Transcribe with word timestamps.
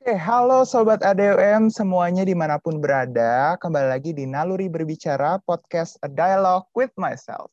Oke, 0.00 0.16
halo 0.16 0.64
Sobat 0.64 1.04
ADUM 1.04 1.68
semuanya 1.68 2.24
di 2.24 2.32
mana 2.32 2.56
pun 2.56 2.80
berada. 2.80 3.60
Kembali 3.60 3.92
lagi 3.92 4.16
di 4.16 4.24
Naluri 4.24 4.72
Berbicara, 4.72 5.36
podcast 5.44 6.00
A 6.00 6.08
Dialogue 6.08 6.64
with 6.72 6.94
Myself. 6.96 7.52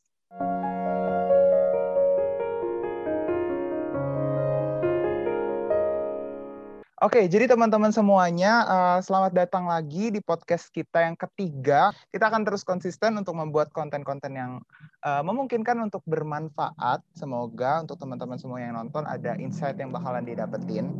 Oke, 6.99 7.31
jadi 7.31 7.47
teman-teman 7.47 7.95
semuanya, 7.95 8.67
uh, 8.67 8.99
selamat 8.99 9.31
datang 9.31 9.63
lagi 9.71 10.11
di 10.11 10.19
podcast 10.19 10.67
kita 10.67 11.07
yang 11.07 11.15
ketiga. 11.15 11.95
Kita 12.11 12.27
akan 12.27 12.43
terus 12.43 12.67
konsisten 12.67 13.15
untuk 13.15 13.39
membuat 13.39 13.71
konten-konten 13.71 14.35
yang 14.35 14.59
uh, 15.07 15.23
memungkinkan 15.23 15.79
untuk 15.79 16.03
bermanfaat. 16.03 16.99
Semoga 17.15 17.87
untuk 17.87 18.03
teman-teman 18.03 18.35
semua 18.35 18.59
yang 18.59 18.75
nonton 18.75 19.07
ada 19.07 19.31
insight 19.39 19.79
yang 19.79 19.95
bakalan 19.95 20.27
didapetin. 20.27 20.91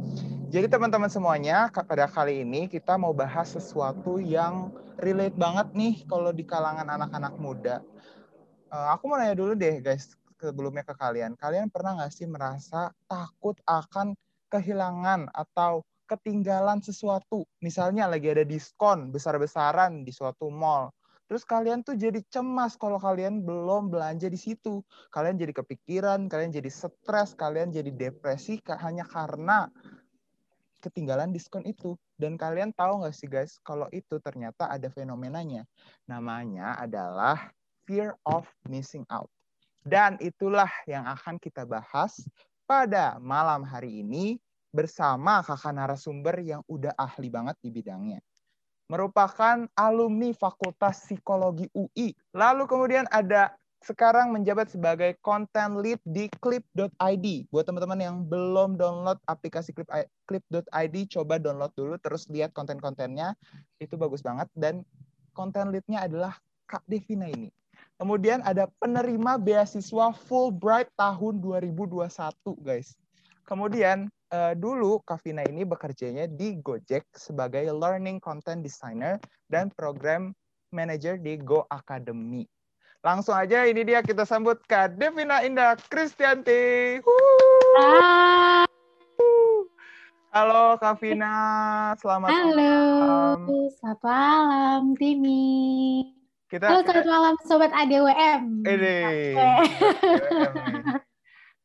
Jadi 0.47 0.71
teman-teman 0.71 1.11
semuanya, 1.11 1.68
pada 1.68 2.07
kali 2.07 2.47
ini 2.47 2.71
kita 2.71 2.95
mau 2.95 3.11
bahas 3.11 3.51
sesuatu 3.51 4.23
yang 4.23 4.71
relate 5.04 5.36
banget 5.36 5.68
nih 5.75 6.07
kalau 6.07 6.31
di 6.31 6.47
kalangan 6.47 6.87
anak-anak 6.87 7.36
muda. 7.36 7.84
Uh, 8.71 8.95
aku 8.95 9.04
mau 9.11 9.20
nanya 9.20 9.36
dulu 9.36 9.51
deh 9.51 9.84
guys, 9.84 10.15
sebelumnya 10.39 10.87
ke 10.87 10.95
kalian. 10.95 11.36
Kalian 11.36 11.68
pernah 11.68 12.00
nggak 12.00 12.15
sih 12.15 12.23
merasa 12.23 12.87
takut 13.11 13.59
akan 13.68 14.15
kehilangan 14.47 15.29
atau 15.29 15.86
ketinggalan 16.09 16.81
sesuatu. 16.81 17.45
Misalnya 17.61 18.09
lagi 18.09 18.33
ada 18.33 18.41
diskon 18.41 19.13
besar-besaran 19.13 20.01
di 20.01 20.09
suatu 20.09 20.50
mall. 20.50 20.89
Terus 21.29 21.45
kalian 21.45 21.86
tuh 21.86 21.93
jadi 21.93 22.25
cemas 22.25 22.73
kalau 22.73 22.97
kalian 22.97 23.45
belum 23.45 23.93
belanja 23.93 24.25
di 24.25 24.39
situ. 24.41 24.81
Kalian 25.14 25.37
jadi 25.37 25.53
kepikiran, 25.53 26.25
kalian 26.25 26.50
jadi 26.50 26.73
stres, 26.73 27.37
kalian 27.37 27.69
jadi 27.69 27.93
depresi 27.93 28.57
hanya 28.81 29.05
karena 29.05 29.69
ketinggalan 30.81 31.29
diskon 31.29 31.61
itu. 31.69 31.93
Dan 32.17 32.33
kalian 32.33 32.73
tahu 32.73 33.05
nggak 33.05 33.14
sih 33.14 33.30
guys, 33.30 33.61
kalau 33.61 33.86
itu 33.94 34.17
ternyata 34.25 34.73
ada 34.73 34.89
fenomenanya. 34.89 35.69
Namanya 36.09 36.81
adalah 36.81 37.53
fear 37.86 38.17
of 38.25 38.50
missing 38.66 39.06
out. 39.14 39.30
Dan 39.86 40.17
itulah 40.25 40.67
yang 40.89 41.06
akan 41.06 41.38
kita 41.38 41.62
bahas 41.62 42.25
pada 42.66 43.22
malam 43.22 43.62
hari 43.62 44.02
ini 44.02 44.41
bersama 44.70 45.42
kakak 45.42 45.73
narasumber 45.73 46.39
yang 46.42 46.62
udah 46.70 46.94
ahli 46.98 47.30
banget 47.30 47.56
di 47.62 47.70
bidangnya. 47.73 48.20
Merupakan 48.89 49.70
alumni 49.78 50.34
Fakultas 50.34 51.06
Psikologi 51.06 51.70
UI. 51.78 52.14
Lalu 52.34 52.66
kemudian 52.66 53.06
ada 53.14 53.53
sekarang 53.80 54.36
menjabat 54.36 54.67
sebagai 54.67 55.16
content 55.23 55.80
lead 55.80 56.02
di 56.03 56.28
clip.id. 56.42 57.25
Buat 57.47 57.66
teman-teman 57.70 58.00
yang 58.02 58.16
belum 58.28 58.75
download 58.75 59.22
aplikasi 59.30 59.72
clip.id, 60.28 60.95
coba 61.14 61.40
download 61.40 61.72
dulu 61.78 61.95
terus 62.02 62.28
lihat 62.28 62.52
konten-kontennya. 62.52 63.38
Itu 63.80 63.95
bagus 63.95 64.20
banget 64.20 64.52
dan 64.58 64.84
content 65.31 65.72
lead-nya 65.72 66.09
adalah 66.09 66.36
Kak 66.67 66.84
Devina 66.90 67.30
ini. 67.30 67.53
Kemudian 68.00 68.44
ada 68.44 68.67
penerima 68.80 69.40
beasiswa 69.40 70.12
Fulbright 70.28 70.92
tahun 71.00 71.40
2021, 71.40 72.09
guys. 72.59 72.95
Kemudian 73.47 74.12
uh, 74.33 74.53
dulu 74.55 75.02
Kavina 75.05 75.44
ini 75.45 75.66
bekerjanya 75.66 76.30
di 76.30 76.58
Gojek 76.61 77.05
sebagai 77.13 77.66
learning 77.73 78.22
content 78.22 78.61
designer 78.61 79.17
dan 79.49 79.73
program 79.73 80.33
manager 80.69 81.17
di 81.17 81.38
Go 81.41 81.66
Academy. 81.69 82.45
Langsung 83.00 83.33
aja 83.33 83.63
ini 83.63 83.88
dia 83.88 84.03
kita 84.03 84.27
sambut 84.27 84.59
Kak 84.67 85.00
Devina 85.00 85.41
Indah 85.41 85.80
Kristianti. 85.88 87.00
Halo 90.30 90.77
Kavina, 90.77 91.35
selamat 91.97 92.30
Halo, 92.30 92.53
malam. 92.53 93.39
selamat 93.81 94.00
malam 94.05 94.81
Timi. 94.94 96.05
Kita, 96.50 96.69
Halo, 96.69 96.85
selamat 96.85 97.07
malam 97.07 97.35
Sobat 97.45 97.72
ADWM. 97.73 98.41
Ini. 98.61 99.00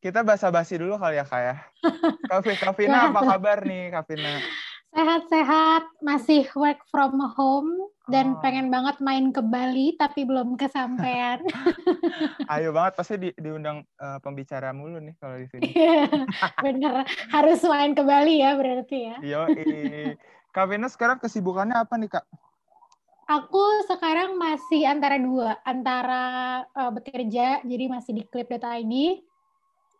Kita 0.03 0.21
basa-basi 0.21 0.77
dulu 0.77 0.99
kali 1.01 1.17
ya, 1.17 1.25
Kak 1.25 1.41
ya. 1.41 1.55
Kavina, 2.63 3.09
apa 3.09 3.21
kabar 3.25 3.65
nih, 3.65 3.89
Kavina? 3.89 4.41
Sehat-sehat, 4.95 5.83
masih 5.99 6.47
work 6.55 6.79
from 6.87 7.19
home 7.35 7.91
dan 8.07 8.37
oh. 8.37 8.39
pengen 8.39 8.71
banget 8.71 8.95
main 9.03 9.33
ke 9.35 9.43
Bali 9.43 9.97
tapi 9.99 10.23
belum 10.23 10.55
kesampaian. 10.55 11.43
Ayo 12.53 12.71
banget 12.71 12.93
pasti 12.95 13.19
di, 13.19 13.29
diundang 13.35 13.83
uh, 13.99 14.23
pembicara 14.23 14.71
mulu 14.71 15.03
nih 15.03 15.19
kalau 15.19 15.35
di 15.35 15.51
sini. 15.51 15.67
Bener, 16.63 17.03
harus 17.27 17.59
main 17.67 17.91
ke 17.91 18.07
Bali 18.07 18.39
ya 18.39 18.55
berarti 18.55 18.97
ya. 19.11 19.15
Yo, 19.19 19.41
Kavina 20.55 20.87
sekarang 20.87 21.19
kesibukannya 21.19 21.75
apa 21.75 21.99
nih 21.99 22.15
kak? 22.15 22.25
Aku 23.25 23.83
sekarang 23.89 24.37
masih 24.37 24.85
antara 24.85 25.17
dua, 25.17 25.59
antara 25.65 26.23
uh, 26.71 26.93
bekerja 26.93 27.65
jadi 27.67 27.85
masih 27.89 28.21
di 28.21 28.23
clip.id 28.29 28.93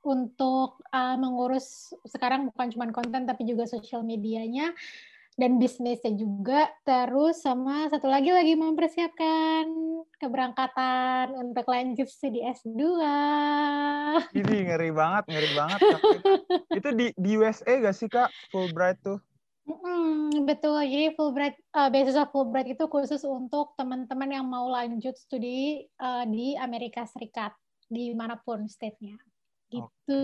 untuk 0.06 0.80
uh, 0.94 1.18
mengurus 1.18 1.92
sekarang 2.06 2.54
bukan 2.54 2.70
cuma 2.72 2.86
konten 2.94 3.26
tapi 3.26 3.44
juga 3.44 3.66
sosial 3.66 4.06
medianya 4.06 4.72
dan 5.36 5.60
bisnisnya 5.60 6.16
juga 6.16 6.72
terus 6.88 7.44
sama 7.44 7.92
satu 7.92 8.08
lagi 8.08 8.32
lagi 8.32 8.56
mempersiapkan 8.56 9.68
keberangkatan 10.16 11.36
untuk 11.36 11.68
lanjut 11.68 12.08
studi 12.08 12.40
S2. 12.40 12.80
Ini 14.32 14.56
ngeri 14.72 14.96
banget, 14.96 15.24
ngeri 15.28 15.52
banget. 15.52 15.80
itu 16.80 16.90
di 16.96 17.06
di 17.20 17.32
USA 17.36 17.84
gak 17.84 17.96
sih 18.00 18.08
Kak 18.08 18.32
Fulbright 18.48 19.04
tuh? 19.04 19.20
Hmm, 19.68 20.46
betul. 20.48 20.88
Jadi 20.88 21.18
Fulbright 21.20 21.60
uh, 21.76 21.92
beasiswa 21.92 22.32
Fulbright 22.32 22.72
itu 22.72 22.88
khusus 22.88 23.26
untuk 23.28 23.76
teman-teman 23.76 24.30
yang 24.32 24.48
mau 24.48 24.72
lanjut 24.72 25.20
studi 25.20 25.84
uh, 26.00 26.24
di 26.24 26.56
Amerika 26.56 27.04
Serikat 27.04 27.52
di 27.92 28.16
mana 28.16 28.40
pun 28.40 28.70
state-nya. 28.72 29.20
Gitu. 29.82 30.22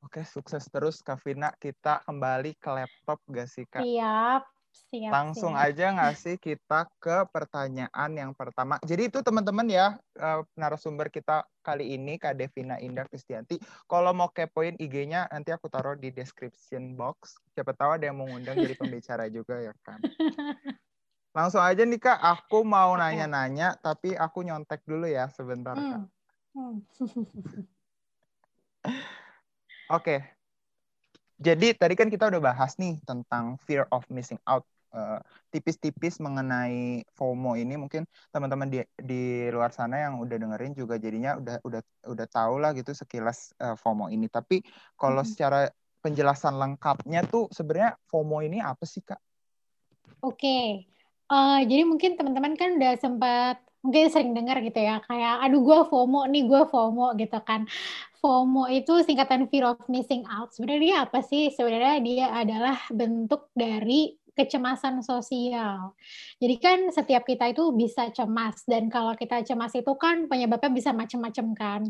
Oke, 0.00 0.22
sukses 0.24 0.64
terus 0.72 1.04
Kavina. 1.04 1.52
Kita 1.58 2.00
kembali 2.06 2.56
ke 2.56 2.70
laptop 2.72 3.18
gak 3.28 3.48
sih 3.50 3.68
Kak? 3.68 3.84
Siap. 3.84 4.42
Siap, 4.88 5.10
Langsung 5.12 5.52
siap. 5.58 5.68
aja 5.68 5.86
nggak 5.90 6.14
sih 6.16 6.36
kita 6.38 6.86
ke 7.02 7.26
pertanyaan 7.28 8.10
yang 8.14 8.32
pertama. 8.32 8.80
Jadi 8.86 9.10
itu 9.10 9.18
teman-teman 9.20 9.66
ya 9.68 9.98
eh, 10.16 10.40
narasumber 10.54 11.12
kita 11.12 11.44
kali 11.60 11.98
ini 11.98 12.16
Kak 12.16 12.38
Devina 12.38 12.80
Indah 12.80 13.04
Kristianti. 13.04 13.58
Kalau 13.84 14.14
mau 14.16 14.30
kepoin 14.30 14.78
IG-nya 14.78 15.28
nanti 15.28 15.52
aku 15.52 15.68
taruh 15.68 15.98
di 15.98 16.08
description 16.14 16.94
box. 16.94 17.36
Siapa 17.52 17.74
tahu 17.74 18.00
ada 18.00 18.08
yang 18.08 18.16
mau 18.16 18.28
ngundang 18.30 18.56
jadi 18.56 18.74
pembicara 18.78 19.26
juga 19.28 19.60
ya 19.60 19.74
kan. 19.82 19.98
Langsung 21.36 21.60
aja 21.60 21.84
nih 21.84 22.00
Kak, 22.00 22.18
aku 22.18 22.64
mau 22.64 22.96
nanya-nanya 22.96 23.76
tapi 23.84 24.16
aku 24.16 24.40
nyontek 24.46 24.80
dulu 24.88 25.04
ya 25.04 25.28
sebentar 25.28 25.76
Kak. 25.76 26.00
Hmm. 26.56 26.80
hmm. 26.96 27.66
Oke. 29.88 30.20
Jadi 31.38 31.70
tadi 31.72 31.94
kan 31.94 32.10
kita 32.10 32.28
udah 32.28 32.42
bahas 32.42 32.74
nih 32.76 32.98
tentang 33.06 33.56
fear 33.62 33.86
of 33.94 34.02
missing 34.10 34.42
out 34.44 34.66
uh, 34.90 35.22
tipis-tipis 35.54 36.18
mengenai 36.18 37.06
FOMO 37.14 37.54
ini 37.54 37.78
mungkin 37.78 38.04
teman-teman 38.34 38.68
di 38.68 38.82
di 38.98 39.46
luar 39.54 39.70
sana 39.70 40.02
yang 40.02 40.18
udah 40.18 40.34
dengerin 40.34 40.74
juga 40.74 40.98
jadinya 40.98 41.38
udah 41.38 41.62
udah 41.62 41.82
udah 42.10 42.26
tahu 42.26 42.58
lah 42.58 42.74
gitu 42.74 42.90
sekilas 42.90 43.54
uh, 43.62 43.78
FOMO 43.78 44.10
ini. 44.10 44.26
Tapi 44.26 44.66
kalau 44.98 45.22
hmm. 45.22 45.30
secara 45.30 45.70
penjelasan 46.02 46.58
lengkapnya 46.58 47.26
tuh 47.26 47.46
sebenarnya 47.54 47.94
FOMO 48.10 48.42
ini 48.42 48.58
apa 48.58 48.82
sih 48.82 49.02
kak? 49.02 49.18
Oke, 50.18 50.42
okay. 50.42 50.66
uh, 51.30 51.62
jadi 51.62 51.86
mungkin 51.86 52.18
teman-teman 52.18 52.58
kan 52.58 52.74
udah 52.74 52.98
sempat 52.98 53.62
mungkin 53.78 54.10
sering 54.10 54.34
dengar 54.34 54.58
gitu 54.58 54.78
ya 54.82 54.98
kayak 55.06 55.46
aduh 55.46 55.62
gue 55.62 55.78
FOMO 55.86 56.26
nih 56.26 56.50
gue 56.50 56.62
FOMO 56.66 57.14
gitu 57.14 57.38
kan 57.46 57.70
FOMO 58.18 58.66
itu 58.66 58.98
singkatan 59.06 59.46
fear 59.46 59.70
of 59.70 59.78
missing 59.86 60.26
out. 60.26 60.50
Sebenarnya 60.50 61.06
apa 61.06 61.22
sih? 61.22 61.54
Sebenarnya 61.54 61.96
dia 62.02 62.26
adalah 62.34 62.78
bentuk 62.90 63.50
dari 63.54 64.18
kecemasan 64.38 65.02
sosial. 65.02 65.98
Jadi 66.38 66.54
kan 66.62 66.78
setiap 66.94 67.26
kita 67.26 67.50
itu 67.50 67.74
bisa 67.74 68.14
cemas 68.14 68.62
dan 68.70 68.86
kalau 68.86 69.18
kita 69.18 69.42
cemas 69.42 69.74
itu 69.74 69.90
kan 69.98 70.30
penyebabnya 70.30 70.70
bisa 70.70 70.94
macam-macam 70.94 71.46
kan. 71.58 71.82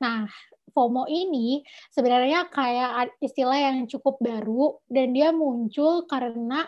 Nah 0.00 0.24
FOMO 0.72 1.04
ini 1.04 1.60
sebenarnya 1.92 2.48
kayak 2.48 3.12
istilah 3.20 3.60
yang 3.60 3.84
cukup 3.84 4.16
baru 4.24 4.80
dan 4.88 5.12
dia 5.12 5.36
muncul 5.36 6.08
karena 6.08 6.64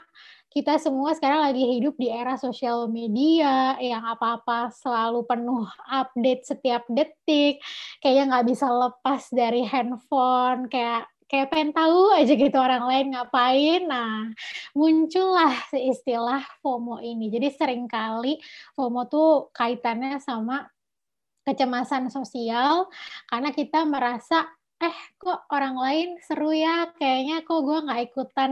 kita 0.55 0.79
semua 0.79 1.11
sekarang 1.19 1.51
lagi 1.51 1.67
hidup 1.67 1.99
di 1.99 2.07
era 2.07 2.39
sosial 2.39 2.87
media 2.87 3.75
yang 3.83 4.07
apa-apa 4.07 4.71
selalu 4.71 5.27
penuh 5.27 5.67
update 5.91 6.47
setiap 6.47 6.87
detik, 6.87 7.59
kayaknya 7.99 8.39
nggak 8.39 8.47
bisa 8.55 8.71
lepas 8.71 9.35
dari 9.35 9.67
handphone, 9.67 10.71
kayak 10.71 11.11
kayak 11.27 11.51
pengen 11.51 11.75
tahu 11.75 12.15
aja 12.15 12.33
gitu 12.39 12.55
orang 12.55 12.87
lain 12.87 13.07
ngapain. 13.19 13.83
Nah, 13.91 14.31
muncullah 14.79 15.59
istilah 15.75 16.47
FOMO 16.63 17.03
ini. 17.03 17.35
Jadi 17.35 17.51
sering 17.51 17.91
kali 17.91 18.39
FOMO 18.79 19.11
tuh 19.11 19.51
kaitannya 19.51 20.23
sama 20.23 20.71
kecemasan 21.45 22.09
sosial 22.15 22.89
karena 23.29 23.51
kita 23.51 23.83
merasa 23.85 24.49
eh 24.85 24.97
kok 25.17 25.49
orang 25.49 25.77
lain 25.81 26.09
seru 26.21 26.53
ya? 26.53 26.93
Kayaknya 26.97 27.37
kok 27.49 27.61
gue 27.65 27.79
nggak 27.89 28.03
ikutan 28.13 28.51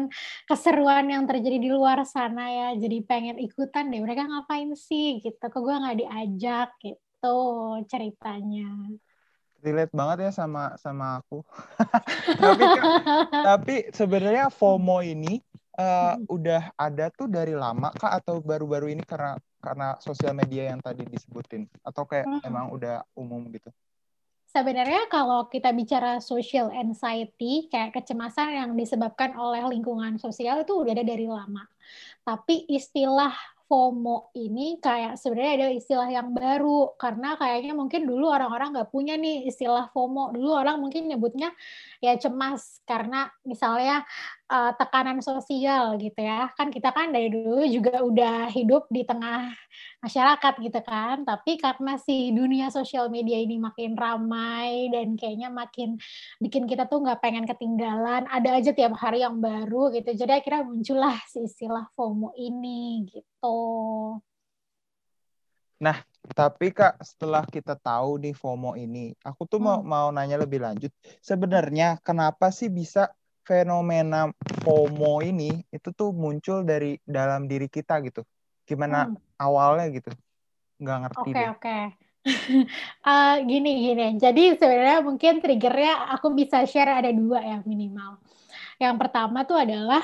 keseruan 0.49 1.07
yang 1.13 1.25
terjadi 1.29 1.59
di 1.61 1.71
luar 1.71 2.03
sana 2.09 2.49
ya. 2.49 2.69
Jadi 2.81 3.05
pengen 3.05 3.37
ikutan 3.37 3.93
deh. 3.93 4.01
Mereka 4.01 4.25
ngapain 4.25 4.73
sih? 4.73 5.21
Gitu. 5.21 5.37
Kok 5.39 5.61
gue 5.61 5.77
nggak 5.77 5.99
diajak? 6.01 6.69
Gitu 6.81 7.39
ceritanya. 7.87 8.71
Relate 9.63 9.95
banget 9.95 10.17
ya 10.27 10.31
sama 10.35 10.75
sama 10.81 11.23
aku. 11.23 11.45
Tapi 12.43 12.67
tapi 13.31 13.75
sebenarnya 13.95 14.51
FOMO 14.51 15.07
ini 15.07 15.39
uh, 15.79 16.19
udah 16.27 16.75
ada 16.75 17.15
tuh 17.15 17.31
dari 17.31 17.55
lama 17.55 17.95
kah 17.95 18.19
atau 18.19 18.43
baru-baru 18.43 18.91
ini 18.91 19.07
karena 19.07 19.39
karena 19.63 19.95
sosial 20.03 20.35
media 20.35 20.75
yang 20.75 20.83
tadi 20.83 21.07
disebutin? 21.07 21.71
Atau 21.87 22.09
kayak 22.11 22.27
hmm. 22.27 22.49
emang 22.49 22.75
udah 22.75 23.07
umum 23.15 23.47
gitu 23.55 23.71
sebenarnya 24.53 25.09
kalau 25.09 25.49
kita 25.49 25.73
bicara 25.73 26.21
social 26.21 26.69
anxiety, 26.71 27.73
kayak 27.73 27.97
kecemasan 27.97 28.53
yang 28.53 28.71
disebabkan 28.77 29.33
oleh 29.35 29.65
lingkungan 29.73 30.21
sosial 30.21 30.63
itu 30.63 30.77
udah 30.77 30.93
ada 30.93 31.05
dari 31.05 31.25
lama. 31.25 31.65
Tapi 32.23 32.69
istilah 32.69 33.33
FOMO 33.73 34.37
ini 34.37 34.77
kayak 34.77 35.17
sebenarnya 35.17 35.53
ada 35.57 35.69
istilah 35.73 36.09
yang 36.13 36.37
baru 36.37 36.93
karena 37.01 37.41
kayaknya 37.41 37.73
mungkin 37.73 38.05
dulu 38.05 38.29
orang-orang 38.29 38.77
nggak 38.77 38.93
punya 38.93 39.17
nih 39.17 39.49
istilah 39.49 39.89
FOMO. 39.97 40.37
Dulu 40.37 40.53
orang 40.53 40.77
mungkin 40.77 41.09
nyebutnya 41.09 41.57
ya 42.03 42.19
cemas 42.19 42.83
karena 42.83 43.31
misalnya 43.47 44.03
uh, 44.51 44.75
tekanan 44.75 45.23
sosial 45.23 45.95
gitu 46.03 46.19
ya. 46.19 46.51
Kan 46.59 46.75
kita 46.75 46.91
kan 46.91 47.15
dari 47.15 47.31
dulu 47.31 47.63
juga 47.71 48.03
udah 48.03 48.51
hidup 48.51 48.91
di 48.91 49.07
tengah 49.07 49.55
masyarakat 50.03 50.55
gitu 50.59 50.81
kan. 50.83 51.23
Tapi 51.23 51.63
karena 51.63 51.95
si 52.03 52.35
dunia 52.35 52.75
sosial 52.75 53.07
media 53.07 53.39
ini 53.39 53.63
makin 53.63 53.95
ramai 53.95 54.91
dan 54.91 55.15
kayaknya 55.15 55.55
makin 55.55 55.95
bikin 56.43 56.67
kita 56.67 56.91
tuh 56.91 57.07
nggak 57.07 57.23
pengen 57.23 57.47
ketinggalan. 57.47 58.27
Ada 58.27 58.59
aja 58.59 58.71
tiap 58.75 58.99
hari 58.99 59.23
yang 59.23 59.39
baru 59.39 59.95
gitu. 59.95 60.11
Jadi 60.11 60.43
akhirnya 60.43 60.67
muncullah 60.67 61.17
si 61.31 61.47
istilah 61.47 61.87
FOMO 61.95 62.35
ini 62.35 63.07
gitu. 63.07 63.63
Nah, 65.83 65.99
tapi 66.31 66.71
Kak, 66.71 67.03
setelah 67.03 67.43
kita 67.43 67.75
tahu 67.75 68.23
nih 68.23 68.35
FOMO 68.39 68.79
ini, 68.79 69.11
aku 69.27 69.43
tuh 69.51 69.59
mau 69.59 69.83
hmm. 69.83 69.89
mau 69.91 70.09
nanya 70.15 70.39
lebih 70.39 70.63
lanjut. 70.63 70.95
Sebenarnya 71.19 71.99
kenapa 72.07 72.55
sih 72.55 72.71
bisa 72.71 73.11
fenomena 73.43 74.31
FOMO 74.63 75.19
ini 75.27 75.67
itu 75.75 75.91
tuh 75.91 76.15
muncul 76.15 76.63
dari 76.63 76.95
dalam 77.03 77.51
diri 77.51 77.67
kita 77.67 77.99
gitu? 78.07 78.23
Gimana 78.63 79.11
hmm 79.11 79.33
awalnya 79.43 79.87
gitu 79.91 80.11
nggak 80.79 80.99
ngerti 81.07 81.19
oke 81.19 81.35
okay, 81.35 81.47
oke 81.51 81.61
okay. 81.63 81.83
uh, 83.11 83.37
gini 83.43 83.71
gini 83.91 84.07
jadi 84.19 84.55
sebenarnya 84.55 84.99
mungkin 85.03 85.43
triggernya 85.43 86.15
aku 86.15 86.31
bisa 86.39 86.63
share 86.67 87.03
ada 87.03 87.11
dua 87.11 87.43
ya 87.43 87.59
minimal 87.67 88.23
yang 88.79 88.95
pertama 88.99 89.43
tuh 89.43 89.59
adalah 89.59 90.03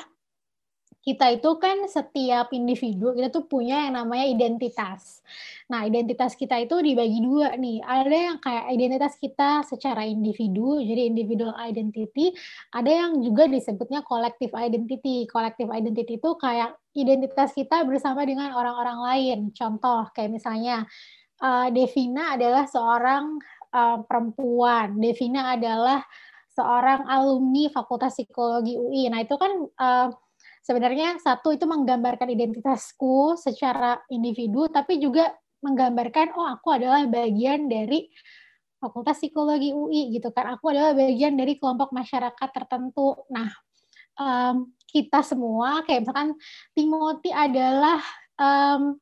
kita 1.03 1.31
itu 1.33 1.51
kan 1.63 1.87
setiap 1.89 2.51
individu 2.53 3.15
kita 3.15 3.31
tuh 3.33 3.47
punya 3.47 3.87
yang 3.89 3.97
namanya 3.97 4.27
identitas. 4.29 5.23
Nah, 5.71 5.85
identitas 5.85 6.33
kita 6.35 6.59
itu 6.59 6.81
dibagi 6.81 7.21
dua 7.21 7.55
nih. 7.55 7.81
Ada 7.85 8.19
yang 8.33 8.39
kayak 8.41 8.65
identitas 8.73 9.15
kita 9.21 9.63
secara 9.69 10.05
individu, 10.05 10.81
jadi 10.81 11.09
individual 11.09 11.55
identity. 11.61 12.33
Ada 12.73 12.91
yang 12.91 13.11
juga 13.21 13.47
disebutnya 13.47 14.01
collective 14.05 14.53
identity. 14.57 15.29
Collective 15.29 15.71
identity 15.71 16.17
itu 16.19 16.31
kayak 16.41 16.77
identitas 16.97 17.55
kita 17.55 17.85
bersama 17.87 18.27
dengan 18.27 18.53
orang-orang 18.57 18.99
lain. 18.99 19.39
Contoh 19.55 20.09
kayak 20.13 20.35
misalnya 20.35 20.89
uh, 21.41 21.69
Devina 21.71 22.35
adalah 22.35 22.65
seorang 22.67 23.39
uh, 23.73 24.03
perempuan. 24.05 24.99
Devina 24.99 25.55
adalah 25.55 26.03
seorang 26.59 27.07
alumni 27.07 27.71
Fakultas 27.71 28.19
Psikologi 28.19 28.75
UI. 28.75 29.07
Nah, 29.13 29.23
itu 29.23 29.39
kan 29.39 29.53
uh, 29.79 30.09
sebenarnya 30.63 31.19
satu 31.21 31.55
itu 31.55 31.65
menggambarkan 31.65 32.29
identitasku 32.31 33.37
secara 33.39 33.99
individu 34.13 34.67
tapi 34.71 35.03
juga 35.03 35.33
menggambarkan 35.63 36.39
oh 36.39 36.47
aku 36.47 36.75
adalah 36.75 37.03
bagian 37.11 37.67
dari 37.67 38.07
Fakultas 38.79 39.19
Psikologi 39.19 39.75
UI 39.75 40.15
gitu 40.15 40.31
kan. 40.31 40.55
Aku 40.55 40.71
adalah 40.71 40.95
bagian 40.95 41.35
dari 41.35 41.59
kelompok 41.59 41.91
masyarakat 41.91 42.49
tertentu. 42.55 43.19
Nah 43.27 43.51
um, 44.15 44.71
kita 44.87 45.21
semua 45.27 45.83
kayak 45.83 46.07
misalkan 46.07 46.39
Timothy 46.73 47.35
adalah 47.35 47.99
um, 48.39 48.95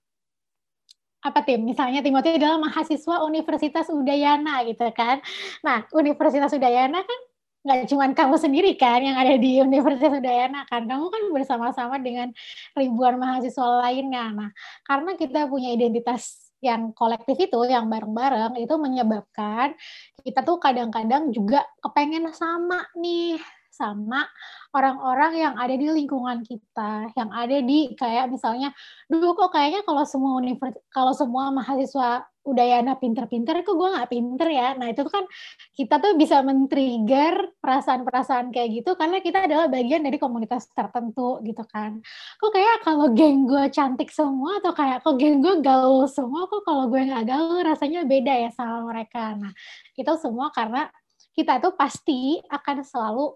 apa 1.20 1.44
tim? 1.44 1.60
Misalnya 1.68 2.00
Timothy 2.00 2.40
adalah 2.40 2.56
mahasiswa 2.56 3.20
Universitas 3.28 3.92
Udayana 3.92 4.64
gitu 4.64 4.88
kan. 4.96 5.20
Nah 5.60 5.84
Universitas 5.92 6.56
Udayana 6.56 7.04
kan 7.04 7.20
nggak 7.66 7.90
cuma 7.90 8.06
kamu 8.14 8.36
sendiri 8.38 8.78
kan 8.78 9.02
yang 9.02 9.18
ada 9.18 9.34
di 9.34 9.58
Universitas 9.58 10.22
Udayana 10.22 10.62
kan. 10.70 10.86
Kamu 10.86 11.10
kan 11.10 11.22
bersama-sama 11.34 11.98
dengan 11.98 12.30
ribuan 12.78 13.18
mahasiswa 13.18 13.82
lainnya 13.82 14.30
nah 14.30 14.50
karena 14.86 15.18
kita 15.18 15.50
punya 15.50 15.74
identitas 15.74 16.46
yang 16.64 16.94
kolektif 16.96 17.36
itu 17.36 17.58
yang 17.68 17.86
bareng-bareng 17.92 18.56
itu 18.56 18.74
menyebabkan 18.80 19.76
kita 20.24 20.40
tuh 20.40 20.56
kadang-kadang 20.56 21.28
juga 21.30 21.62
kepengen 21.84 22.32
sama 22.32 22.82
nih 22.96 23.36
sama 23.76 24.24
orang-orang 24.72 25.32
yang 25.36 25.54
ada 25.60 25.76
di 25.76 25.88
lingkungan 25.92 26.40
kita, 26.44 27.12
yang 27.12 27.28
ada 27.28 27.60
di 27.60 27.92
kayak 27.92 28.32
misalnya, 28.32 28.72
dulu 29.08 29.36
kok 29.36 29.52
kayaknya 29.52 29.84
kalau 29.84 30.04
semua 30.08 30.32
universitas, 30.40 30.84
kalau 30.88 31.12
semua 31.12 31.52
mahasiswa 31.52 32.24
Udayana 32.46 32.94
pinter-pinter, 32.94 33.66
kok 33.66 33.74
gue 33.74 33.90
nggak 33.90 34.06
pinter 34.06 34.46
ya. 34.54 34.78
Nah 34.78 34.94
itu 34.94 35.02
kan 35.10 35.26
kita 35.74 35.98
tuh 35.98 36.14
bisa 36.14 36.46
men-trigger 36.46 37.58
perasaan-perasaan 37.58 38.54
kayak 38.54 38.70
gitu 38.70 38.94
karena 38.94 39.18
kita 39.18 39.50
adalah 39.50 39.66
bagian 39.66 40.06
dari 40.06 40.14
komunitas 40.14 40.70
tertentu 40.70 41.42
gitu 41.42 41.66
kan. 41.66 41.98
Kok 42.38 42.50
kayak 42.54 42.86
kalau 42.86 43.10
geng 43.10 43.50
gue 43.50 43.66
cantik 43.74 44.14
semua 44.14 44.62
atau 44.62 44.70
kayak 44.70 45.02
kok 45.02 45.18
geng 45.18 45.42
gue 45.42 45.58
gaul 45.58 46.06
semua, 46.06 46.46
kok 46.46 46.62
kalau 46.62 46.86
gue 46.86 47.02
nggak 47.02 47.26
gaul 47.26 47.66
rasanya 47.66 48.06
beda 48.06 48.34
ya 48.46 48.50
sama 48.54 48.94
mereka. 48.94 49.34
Nah 49.34 49.50
itu 49.98 50.12
semua 50.14 50.54
karena 50.54 50.86
kita 51.34 51.58
tuh 51.58 51.74
pasti 51.74 52.38
akan 52.46 52.86
selalu 52.86 53.34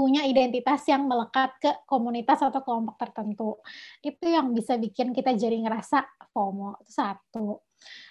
punya 0.00 0.24
identitas 0.24 0.80
yang 0.88 1.04
melekat 1.04 1.60
ke 1.60 1.68
komunitas 1.84 2.40
atau 2.40 2.64
kelompok 2.64 2.96
tertentu. 2.96 3.60
Itu 4.00 4.32
yang 4.32 4.56
bisa 4.56 4.80
bikin 4.80 5.12
kita 5.12 5.36
jadi 5.36 5.60
ngerasa 5.60 6.08
FOMO. 6.32 6.80
Itu 6.80 6.88
satu. 6.96 7.60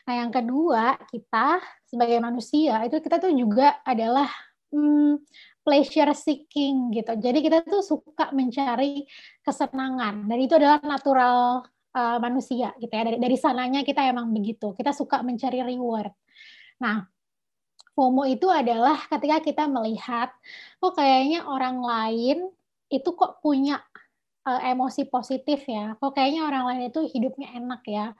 Nah, 0.05 0.13
yang 0.21 0.29
kedua, 0.29 1.01
kita 1.09 1.57
sebagai 1.89 2.21
manusia 2.21 2.85
itu 2.85 3.01
kita 3.01 3.17
tuh 3.17 3.33
juga 3.33 3.81
adalah 3.81 4.29
hmm, 4.69 5.25
pleasure 5.65 6.13
seeking 6.13 6.93
gitu. 6.93 7.17
Jadi 7.17 7.41
kita 7.41 7.65
tuh 7.65 7.81
suka 7.81 8.29
mencari 8.37 9.09
kesenangan 9.41 10.29
dan 10.29 10.37
itu 10.37 10.53
adalah 10.61 10.77
natural 10.85 11.65
uh, 11.97 12.17
manusia 12.21 12.69
gitu 12.77 12.93
ya. 12.93 13.01
Dari 13.01 13.17
dari 13.17 13.37
sananya 13.37 13.81
kita 13.81 14.05
emang 14.05 14.29
begitu. 14.29 14.77
Kita 14.77 14.93
suka 14.93 15.25
mencari 15.25 15.65
reward. 15.65 16.13
Nah, 16.85 17.01
FOMO 17.99 18.23
itu 18.31 18.47
adalah 18.47 18.95
ketika 19.11 19.43
kita 19.43 19.63
melihat 19.67 20.31
kok 20.79 20.95
kayaknya 20.95 21.43
orang 21.43 21.83
lain 21.83 22.47
itu 22.87 23.11
kok 23.11 23.43
punya 23.43 23.83
uh, 24.47 24.61
emosi 24.63 25.11
positif 25.11 25.67
ya. 25.67 25.99
Kok 25.99 26.15
kayaknya 26.15 26.47
orang 26.47 26.63
lain 26.71 26.83
itu 26.87 27.03
hidupnya 27.11 27.51
enak 27.59 27.83
ya. 27.83 28.15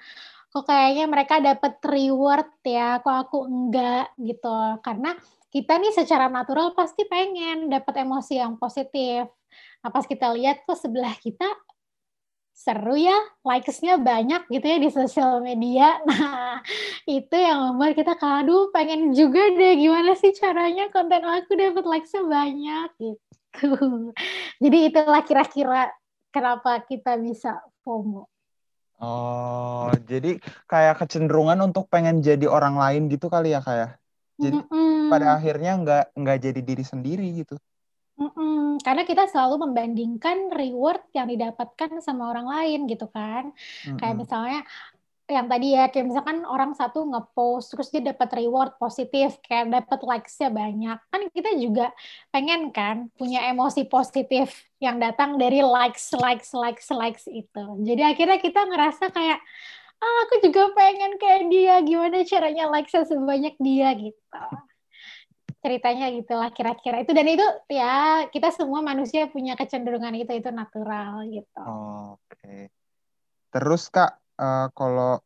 Kok 0.52 0.68
kayaknya 0.68 1.06
mereka 1.08 1.40
dapat 1.40 1.80
reward 1.88 2.52
ya, 2.68 3.00
kok 3.00 3.16
aku 3.24 3.48
enggak 3.48 4.12
gitu. 4.20 4.60
Karena 4.84 5.16
kita 5.48 5.80
nih 5.80 5.96
secara 5.96 6.28
natural 6.28 6.76
pasti 6.76 7.08
pengen 7.08 7.72
dapat 7.72 8.04
emosi 8.04 8.36
yang 8.36 8.60
positif. 8.60 9.32
Nah, 9.80 9.90
pas 9.96 10.04
kita 10.04 10.36
lihat 10.36 10.68
kok 10.68 10.76
sebelah 10.76 11.16
kita 11.16 11.48
seru 12.60 13.00
ya, 13.00 13.16
likes-nya 13.48 13.96
banyak 13.96 14.52
gitu 14.52 14.66
ya 14.68 14.78
di 14.84 14.90
sosial 14.92 15.40
media. 15.40 15.96
Nah, 16.10 16.60
itu 17.08 17.32
yang 17.40 17.72
membuat 17.72 17.96
kita 17.96 18.20
kadu 18.20 18.68
pengen 18.76 19.16
juga 19.16 19.40
deh 19.56 19.80
gimana 19.80 20.12
sih 20.20 20.36
caranya 20.36 20.92
konten 20.92 21.24
aku 21.24 21.56
dapat 21.56 21.86
likes-nya 21.88 22.24
banyak 22.28 22.90
gitu. 23.00 23.70
Jadi 24.64 24.78
itulah 24.92 25.24
kira-kira 25.24 25.88
kenapa 26.36 26.84
kita 26.84 27.16
bisa 27.16 27.64
FOMO. 27.88 28.28
Oh, 29.00 29.88
jadi 30.12 30.44
kayak 30.68 31.00
kecenderungan 31.00 31.56
untuk 31.72 31.88
pengen 31.88 32.20
jadi 32.20 32.52
orang 32.52 32.76
lain 32.76 33.08
gitu 33.08 33.32
kali 33.32 33.56
ya 33.56 33.64
kayak. 33.64 33.96
Ya? 33.96 34.44
Jadi 34.44 34.60
mm 34.60 34.68
-mm. 34.68 35.08
pada 35.08 35.40
akhirnya 35.40 35.72
nggak 35.80 36.04
nggak 36.20 36.38
jadi 36.44 36.60
diri 36.60 36.84
sendiri 36.84 37.28
gitu. 37.32 37.56
Mm-mm, 38.20 38.84
karena 38.84 39.08
kita 39.08 39.32
selalu 39.32 39.72
membandingkan 39.72 40.52
reward 40.52 41.00
yang 41.16 41.32
didapatkan 41.32 42.04
sama 42.04 42.36
orang 42.36 42.52
lain 42.52 42.80
gitu 42.92 43.08
kan. 43.08 43.56
Mm-mm. 43.56 43.96
Kayak 43.96 44.16
misalnya 44.20 44.62
yang 45.30 45.46
tadi 45.46 45.78
ya 45.78 45.88
kayak 45.94 46.10
misalkan 46.10 46.42
orang 46.44 46.74
satu 46.74 47.06
ngepost 47.06 47.72
terus 47.72 47.94
dia 47.94 48.02
dapat 48.02 48.28
reward 48.34 48.76
positif 48.82 49.38
kayak 49.46 49.72
dapat 49.72 50.00
likes-nya 50.04 50.50
banyak. 50.52 50.98
Kan 51.00 51.22
kita 51.32 51.56
juga 51.56 51.96
pengen 52.28 52.76
kan 52.76 53.08
punya 53.16 53.48
emosi 53.48 53.88
positif 53.88 54.68
yang 54.84 55.00
datang 55.00 55.40
dari 55.40 55.64
likes 55.64 56.12
likes 56.12 56.52
likes 56.52 56.92
likes 56.92 57.24
itu. 57.32 57.64
Jadi 57.88 58.02
akhirnya 58.04 58.42
kita 58.44 58.68
ngerasa 58.68 59.16
kayak 59.16 59.40
ah 60.00 60.18
aku 60.28 60.44
juga 60.44 60.76
pengen 60.76 61.16
kayak 61.16 61.48
dia. 61.48 61.76
Gimana 61.88 62.20
caranya 62.28 62.68
likes 62.68 62.92
sebanyak 62.92 63.56
dia 63.64 63.96
gitu 63.96 64.44
ceritanya 65.60 66.08
gitulah 66.16 66.50
kira-kira 66.56 67.04
itu 67.04 67.12
dan 67.12 67.28
itu 67.28 67.44
ya 67.68 68.26
kita 68.32 68.48
semua 68.56 68.80
manusia 68.80 69.28
punya 69.28 69.60
kecenderungan 69.60 70.16
itu 70.16 70.32
itu 70.32 70.50
natural 70.56 71.28
gitu. 71.28 71.60
Oh, 71.60 72.16
Oke. 72.16 72.36
Okay. 72.40 72.62
Terus 73.52 73.92
kak 73.92 74.16
uh, 74.40 74.72
kalau 74.72 75.20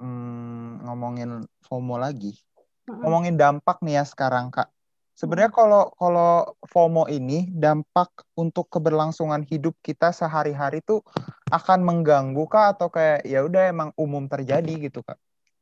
hmm, 0.00 0.88
ngomongin 0.88 1.44
FOMO 1.68 2.00
lagi, 2.00 2.32
mm-hmm. 2.32 3.02
ngomongin 3.04 3.34
dampak 3.36 3.82
nih 3.84 4.00
ya 4.00 4.04
sekarang 4.08 4.48
kak. 4.48 4.72
Sebenarnya 5.18 5.50
kalau 5.50 5.90
kalau 5.98 6.54
FOMO 6.70 7.10
ini 7.10 7.50
dampak 7.50 8.08
untuk 8.38 8.70
keberlangsungan 8.70 9.42
hidup 9.42 9.74
kita 9.82 10.14
sehari-hari 10.14 10.78
tuh 10.86 11.02
akan 11.50 11.82
mengganggu 11.82 12.46
kak 12.46 12.78
atau 12.78 12.88
kayak 12.88 13.26
ya 13.26 13.42
udah 13.42 13.68
emang 13.68 13.90
umum 13.98 14.30
terjadi 14.30 14.88
gitu 14.88 15.02
kak? 15.02 15.18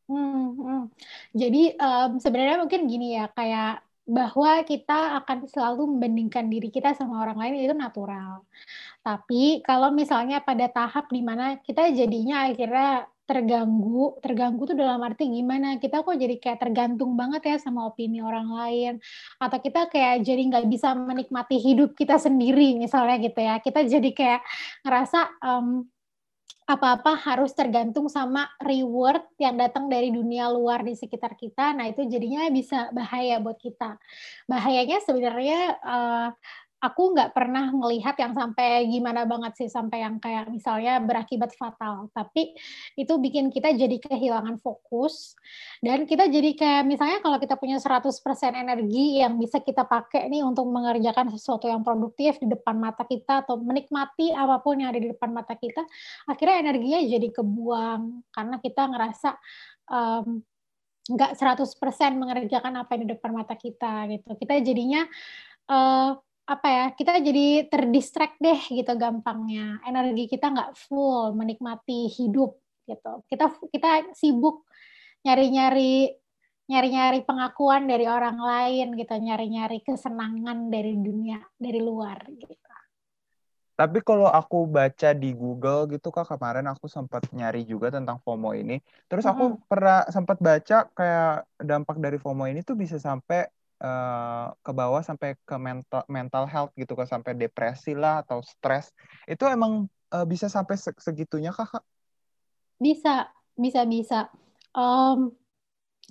Hmm, 0.06 0.54
hmm. 0.54 0.82
Jadi 1.34 1.74
um, 1.80 2.20
sebenarnya 2.20 2.62
mungkin 2.62 2.86
gini 2.86 3.18
ya 3.18 3.26
kayak 3.32 3.85
bahwa 4.06 4.62
kita 4.62 5.18
akan 5.22 5.50
selalu 5.50 5.90
membandingkan 5.90 6.46
diri 6.46 6.70
kita 6.70 6.94
sama 6.94 7.26
orang 7.26 7.42
lain 7.42 7.66
itu 7.66 7.74
natural. 7.74 8.46
Tapi 9.02 9.66
kalau 9.66 9.90
misalnya 9.90 10.38
pada 10.38 10.70
tahap 10.70 11.10
di 11.10 11.22
mana 11.26 11.58
kita 11.58 11.90
jadinya 11.90 12.46
akhirnya 12.46 13.10
terganggu, 13.26 14.14
terganggu 14.22 14.62
tuh 14.70 14.78
dalam 14.78 15.02
arti 15.02 15.26
gimana? 15.26 15.82
Kita 15.82 16.06
kok 16.06 16.14
jadi 16.14 16.38
kayak 16.38 16.62
tergantung 16.62 17.18
banget 17.18 17.42
ya 17.42 17.56
sama 17.58 17.90
opini 17.90 18.22
orang 18.22 18.46
lain, 18.54 19.02
atau 19.42 19.58
kita 19.58 19.90
kayak 19.90 20.22
jadi 20.22 20.42
nggak 20.46 20.66
bisa 20.70 20.94
menikmati 20.94 21.58
hidup 21.58 21.98
kita 21.98 22.22
sendiri 22.22 22.78
misalnya 22.78 23.18
gitu 23.18 23.40
ya. 23.42 23.58
Kita 23.58 23.82
jadi 23.82 24.10
kayak 24.14 24.42
ngerasa 24.86 25.42
um, 25.42 25.90
apa-apa 26.66 27.14
harus 27.14 27.54
tergantung 27.54 28.10
sama 28.10 28.50
reward 28.58 29.22
yang 29.38 29.54
datang 29.54 29.86
dari 29.86 30.10
dunia 30.10 30.50
luar 30.50 30.82
di 30.82 30.98
sekitar 30.98 31.38
kita. 31.38 31.70
Nah, 31.70 31.86
itu 31.86 32.02
jadinya 32.10 32.42
bisa 32.50 32.90
bahaya 32.90 33.38
buat 33.38 33.54
kita. 33.54 33.94
Bahayanya 34.50 34.98
sebenarnya 35.06 35.78
uh, 35.78 36.28
aku 36.86 37.18
nggak 37.18 37.34
pernah 37.34 37.74
melihat 37.74 38.14
yang 38.14 38.30
sampai 38.30 38.86
gimana 38.86 39.26
banget 39.26 39.52
sih 39.58 39.68
sampai 39.68 40.06
yang 40.06 40.22
kayak 40.22 40.46
misalnya 40.46 41.02
berakibat 41.02 41.50
fatal. 41.58 42.06
Tapi 42.14 42.54
itu 42.94 43.12
bikin 43.18 43.50
kita 43.50 43.74
jadi 43.74 43.98
kehilangan 43.98 44.62
fokus. 44.62 45.34
Dan 45.82 46.06
kita 46.06 46.30
jadi 46.30 46.54
kayak 46.54 46.82
misalnya 46.86 47.18
kalau 47.18 47.42
kita 47.42 47.58
punya 47.58 47.82
100% 47.82 48.06
energi 48.54 49.18
yang 49.18 49.34
bisa 49.36 49.58
kita 49.58 49.82
pakai 49.82 50.30
nih 50.30 50.46
untuk 50.46 50.70
mengerjakan 50.70 51.34
sesuatu 51.34 51.66
yang 51.66 51.82
produktif 51.82 52.38
di 52.38 52.46
depan 52.46 52.78
mata 52.78 53.02
kita 53.02 53.42
atau 53.42 53.58
menikmati 53.58 54.30
apa 54.30 54.62
pun 54.62 54.78
yang 54.78 54.94
ada 54.94 55.02
di 55.02 55.10
depan 55.10 55.34
mata 55.34 55.58
kita 55.58 55.82
akhirnya 56.30 56.70
energinya 56.70 57.00
jadi 57.02 57.28
kebuang. 57.34 58.02
Karena 58.30 58.56
kita 58.62 58.82
ngerasa 58.86 59.30
um, 59.90 60.38
nggak 61.06 61.38
100% 61.38 62.18
mengerjakan 62.18 62.82
apa 62.82 62.90
yang 62.98 63.02
di 63.06 63.10
depan 63.14 63.30
mata 63.34 63.54
kita 63.54 64.10
gitu. 64.10 64.30
Kita 64.38 64.54
jadinya 64.58 65.06
uh, 65.70 66.18
apa 66.46 66.68
ya 66.70 66.84
kita 66.94 67.18
jadi 67.18 67.66
terdistract 67.66 68.38
deh 68.38 68.60
gitu 68.70 68.92
gampangnya. 68.94 69.82
Energi 69.82 70.30
kita 70.30 70.50
nggak 70.54 70.78
full 70.78 71.34
menikmati 71.34 72.06
hidup 72.06 72.54
gitu. 72.86 73.12
Kita 73.26 73.50
kita 73.74 74.14
sibuk 74.14 74.62
nyari-nyari 75.26 76.14
nyari-nyari 76.66 77.22
pengakuan 77.22 77.86
dari 77.86 78.06
orang 78.10 78.38
lain 78.38 78.98
gitu 78.98 79.14
nyari-nyari 79.14 79.82
kesenangan 79.86 80.70
dari 80.70 80.94
dunia 80.98 81.38
dari 81.58 81.78
luar 81.82 82.26
gitu. 82.30 82.66
Tapi 83.76 84.00
kalau 84.00 84.24
aku 84.24 84.64
baca 84.64 85.12
di 85.12 85.36
Google 85.36 85.84
gitu 85.92 86.08
kak 86.08 86.32
kemarin 86.32 86.64
aku 86.64 86.88
sempat 86.88 87.28
nyari 87.28 87.60
juga 87.68 87.92
tentang 87.92 88.16
FOMO 88.24 88.56
ini. 88.56 88.80
Terus 89.04 89.28
aku 89.28 89.44
mm 89.44 89.52
-hmm. 89.52 89.68
pernah 89.68 90.00
sempat 90.08 90.40
baca 90.40 90.88
kayak 90.96 91.44
dampak 91.60 92.00
dari 92.00 92.16
FOMO 92.16 92.48
ini 92.48 92.64
tuh 92.64 92.72
bisa 92.72 92.96
sampai 92.96 93.44
uh, 93.80 94.52
ke 94.60 94.72
bawah 94.72 95.02
sampai 95.04 95.36
ke 95.44 95.56
mental 95.56 96.02
mental 96.08 96.44
health 96.48 96.72
gitu 96.76 96.96
kan 96.96 97.08
sampai 97.08 97.36
depresi 97.36 97.92
lah 97.96 98.24
atau 98.24 98.40
stres 98.44 98.92
itu 99.28 99.42
emang 99.48 99.88
uh, 100.12 100.26
bisa 100.26 100.46
sampai 100.48 100.76
segitunya 100.78 101.52
kak? 101.52 101.82
Bisa, 102.76 103.32
bisa, 103.56 103.88
bisa. 103.88 104.20
Um, 104.76 105.32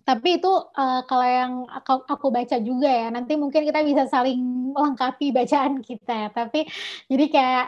tapi 0.06 0.42
itu 0.42 0.50
uh, 0.50 1.02
kalau 1.06 1.26
yang 1.26 1.54
aku, 1.70 2.06
aku 2.10 2.28
baca 2.34 2.58
juga 2.62 2.90
ya, 2.90 3.14
nanti 3.14 3.38
mungkin 3.38 3.66
kita 3.66 3.86
bisa 3.86 4.10
saling 4.10 4.65
melengkapi 4.76 5.32
bacaan 5.32 5.80
kita. 5.80 6.36
Tapi 6.36 6.68
jadi 7.08 7.26
kayak 7.32 7.68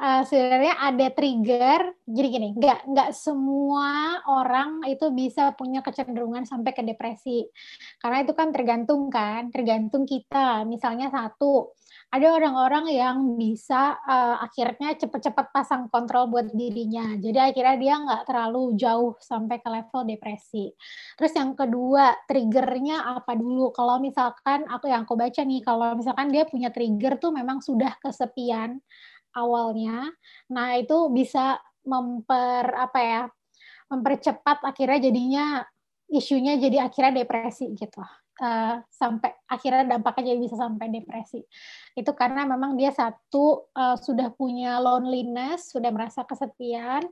uh, 0.00 0.22
sebenarnya 0.24 0.74
ada 0.80 1.06
trigger. 1.12 1.80
Jadi 2.08 2.26
gini, 2.32 2.48
nggak 2.56 2.88
nggak 2.88 3.10
semua 3.12 4.24
orang 4.24 4.80
itu 4.88 5.12
bisa 5.12 5.52
punya 5.52 5.84
kecenderungan 5.84 6.48
sampai 6.48 6.72
ke 6.72 6.80
depresi. 6.80 7.44
Karena 8.00 8.24
itu 8.24 8.32
kan 8.32 8.48
tergantung 8.48 9.12
kan, 9.12 9.52
tergantung 9.52 10.08
kita. 10.08 10.64
Misalnya 10.64 11.12
satu, 11.12 11.76
ada 12.08 12.40
orang-orang 12.40 12.88
yang 12.88 13.36
bisa 13.36 14.00
uh, 14.00 14.40
akhirnya 14.40 14.96
cepat-cepat 14.96 15.52
pasang 15.52 15.92
kontrol 15.92 16.32
buat 16.32 16.48
dirinya. 16.56 17.12
Jadi 17.20 17.36
akhirnya 17.36 17.76
dia 17.76 17.94
nggak 18.00 18.22
terlalu 18.24 18.62
jauh 18.80 19.12
sampai 19.20 19.60
ke 19.60 19.68
level 19.68 20.08
depresi. 20.08 20.72
Terus 21.20 21.32
yang 21.36 21.52
kedua, 21.52 22.16
triggernya 22.24 23.04
apa 23.12 23.36
dulu? 23.36 23.76
Kalau 23.76 24.00
misalkan 24.00 24.64
aku 24.72 24.88
yang 24.88 25.04
aku 25.04 25.20
baca 25.20 25.42
nih, 25.44 25.60
kalau 25.60 25.92
misalkan 26.00 26.32
dia 26.32 26.48
punya 26.48 26.72
trigger 26.72 27.20
tuh 27.20 27.28
memang 27.28 27.60
sudah 27.60 27.92
kesepian 28.00 28.80
awalnya, 29.36 30.08
nah 30.48 30.80
itu 30.80 31.12
bisa 31.12 31.60
memper 31.84 32.72
apa 32.72 33.00
ya, 33.04 33.22
mempercepat 33.92 34.64
akhirnya 34.64 35.12
jadinya 35.12 35.44
isunya 36.08 36.56
jadi 36.56 36.88
akhirnya 36.88 37.20
depresi 37.20 37.68
gitu 37.76 38.00
uh, 38.38 38.82
sampai 38.88 39.34
akhirnya 39.46 39.98
dampaknya 39.98 40.34
jadi 40.34 40.40
bisa 40.40 40.56
sampai 40.56 40.86
depresi. 40.90 41.42
Itu 41.94 42.14
karena 42.14 42.46
memang 42.46 42.78
dia 42.78 42.94
satu 42.94 43.68
uh, 43.74 43.98
sudah 43.98 44.32
punya 44.34 44.78
loneliness, 44.78 45.74
sudah 45.74 45.90
merasa 45.90 46.22
kesepian. 46.24 47.04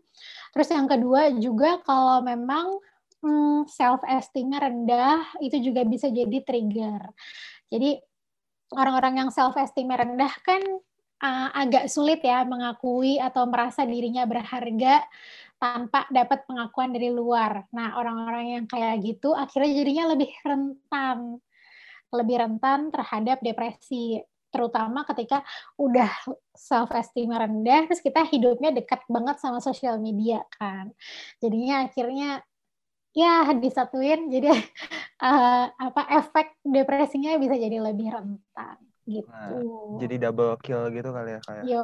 Terus 0.54 0.68
yang 0.70 0.86
kedua 0.86 1.34
juga 1.36 1.82
kalau 1.82 2.22
memang 2.22 2.78
hmm, 3.22 3.66
self 3.70 4.02
esteemnya 4.06 4.62
rendah, 4.62 5.20
itu 5.42 5.58
juga 5.60 5.82
bisa 5.82 6.08
jadi 6.08 6.42
trigger. 6.42 7.02
Jadi 7.70 7.98
orang-orang 8.74 9.26
yang 9.26 9.30
self 9.30 9.54
esteemnya 9.58 10.02
rendah 10.02 10.32
kan 10.42 10.62
uh, 11.22 11.48
agak 11.54 11.88
sulit 11.88 12.20
ya 12.22 12.42
mengakui 12.44 13.16
atau 13.20 13.46
merasa 13.48 13.86
dirinya 13.86 14.26
berharga 14.26 15.04
tanpa 15.56 16.04
dapat 16.12 16.44
pengakuan 16.44 16.92
dari 16.92 17.08
luar. 17.08 17.64
Nah, 17.72 17.96
orang-orang 17.96 18.60
yang 18.60 18.64
kayak 18.68 19.00
gitu 19.04 19.32
akhirnya 19.32 19.72
jadinya 19.72 20.04
lebih 20.12 20.30
rentan, 20.44 21.40
lebih 22.12 22.36
rentan 22.40 22.92
terhadap 22.92 23.40
depresi, 23.40 24.20
terutama 24.52 25.04
ketika 25.08 25.44
udah 25.76 26.08
self 26.56 26.92
esteem 26.92 27.32
rendah, 27.32 27.88
terus 27.88 28.00
kita 28.00 28.24
hidupnya 28.28 28.72
dekat 28.72 29.04
banget 29.08 29.36
sama 29.40 29.60
sosial 29.60 30.00
media 30.00 30.44
kan. 30.56 30.92
Jadinya 31.40 31.88
akhirnya 31.88 32.44
ya 33.16 33.48
disatuin 33.56 34.28
jadi 34.28 34.52
uh, 35.24 35.66
apa 35.88 36.02
efek 36.20 36.60
depresinya 36.60 37.40
bisa 37.40 37.56
jadi 37.56 37.80
lebih 37.80 38.12
rentan 38.12 38.76
gitu. 39.06 39.30
Nah, 39.30 39.96
jadi 40.02 40.28
double 40.28 40.58
kill 40.60 40.90
gitu 40.90 41.08
kali 41.14 41.38
ya 41.38 41.40
kayak. 41.46 41.62
Yo, 41.64 41.82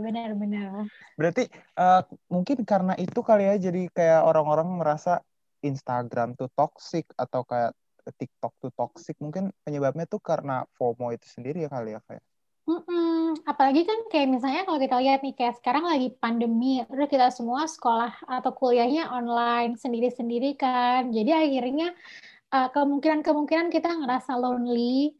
benar-benar. 0.00 0.88
Berarti 1.20 1.46
uh, 1.76 2.02
mungkin 2.32 2.64
karena 2.64 2.96
itu 2.96 3.20
kali 3.20 3.44
ya 3.46 3.54
jadi 3.60 3.92
kayak 3.92 4.24
orang-orang 4.24 4.68
merasa 4.80 5.20
Instagram 5.60 6.34
tuh 6.34 6.50
toxic 6.56 7.06
atau 7.14 7.44
kayak 7.44 7.76
TikTok 8.18 8.52
tuh 8.58 8.72
toxic. 8.74 9.14
Mungkin 9.22 9.54
penyebabnya 9.62 10.08
tuh 10.08 10.18
karena 10.18 10.66
FOMO 10.74 11.14
itu 11.14 11.28
sendiri 11.28 11.62
ya 11.62 11.70
kali 11.70 11.94
ya 11.94 12.00
kayak. 12.08 12.24
Mm-mm. 12.62 13.42
Apalagi 13.42 13.82
kan 13.82 14.06
kayak 14.06 14.28
misalnya 14.38 14.62
kalau 14.62 14.78
kita 14.78 14.96
lihat 15.02 15.20
nih 15.26 15.34
kayak 15.34 15.58
sekarang 15.58 15.82
lagi 15.82 16.14
pandemi, 16.14 16.78
udah 16.86 17.10
kita 17.10 17.28
semua 17.34 17.66
sekolah 17.66 18.22
atau 18.22 18.54
kuliahnya 18.54 19.10
online 19.10 19.74
sendiri-sendiri 19.74 20.54
kan. 20.54 21.10
Jadi 21.10 21.30
akhirnya 21.34 21.90
uh, 22.54 22.70
kemungkinan-kemungkinan 22.70 23.66
kita 23.74 23.90
ngerasa 23.98 24.38
lonely, 24.38 25.18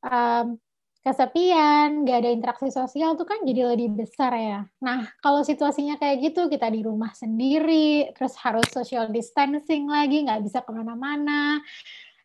um, 0.00 0.56
kesepian, 1.02 2.04
nggak 2.04 2.18
ada 2.26 2.30
interaksi 2.30 2.68
sosial 2.68 3.14
tuh 3.14 3.24
kan 3.24 3.40
jadi 3.46 3.72
lebih 3.74 3.96
besar 3.96 4.34
ya. 4.34 4.60
Nah, 4.82 5.08
kalau 5.22 5.40
situasinya 5.46 5.96
kayak 5.96 6.30
gitu, 6.30 6.50
kita 6.50 6.68
di 6.68 6.82
rumah 6.82 7.14
sendiri, 7.14 8.12
terus 8.12 8.34
harus 8.42 8.66
social 8.68 9.08
distancing 9.08 9.86
lagi, 9.88 10.26
nggak 10.26 10.42
bisa 10.44 10.60
ke 10.60 10.70
mana-mana. 10.74 11.62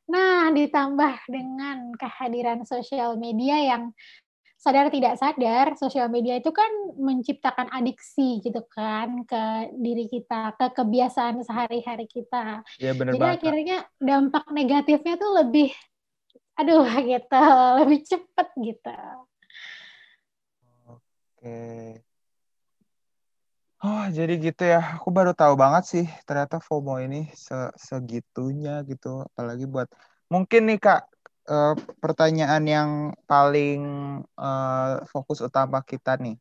Nah, 0.09 0.51
ditambah 0.51 1.31
dengan 1.31 1.95
kehadiran 1.95 2.67
sosial 2.67 3.15
media 3.15 3.55
yang 3.61 3.95
sadar 4.63 4.87
tidak 4.87 5.19
sadar, 5.19 5.75
sosial 5.75 6.07
media 6.07 6.39
itu 6.39 6.47
kan 6.55 6.71
menciptakan 6.95 7.67
adiksi 7.75 8.39
gitu 8.39 8.63
kan 8.71 9.27
ke 9.27 9.75
diri 9.75 10.07
kita, 10.07 10.55
ke 10.55 10.71
kebiasaan 10.71 11.43
sehari-hari 11.43 12.07
kita. 12.07 12.63
Ya, 12.79 12.95
bener 12.95 13.15
Jadi 13.15 13.19
banget. 13.19 13.39
akhirnya 13.43 13.77
dampak 13.99 14.47
negatifnya 14.55 15.19
tuh 15.19 15.31
lebih 15.43 15.75
aduh 16.59 16.85
gitu. 17.11 17.43
Lebih 17.83 17.99
cepet 18.05 18.47
gitu. 18.61 18.97
Oke. 20.87 21.59
Oh 23.83 24.05
jadi 24.07 24.39
gitu 24.39 24.63
ya. 24.63 24.95
Aku 24.95 25.11
baru 25.11 25.35
tahu 25.35 25.59
banget 25.59 25.83
sih 25.83 26.05
ternyata 26.23 26.63
FOMO 26.63 27.03
ini 27.03 27.27
se 27.35 27.55
segitunya 27.75 28.79
gitu. 28.87 29.27
Apalagi 29.33 29.67
buat 29.67 29.91
mungkin 30.31 30.71
nih 30.71 30.79
kak 30.79 31.01
uh, 31.51 31.75
pertanyaan 31.99 32.63
yang 32.63 32.89
paling 33.27 33.81
uh, 34.39 35.03
fokus 35.11 35.43
utama 35.43 35.83
kita 35.83 36.15
nih. 36.15 36.39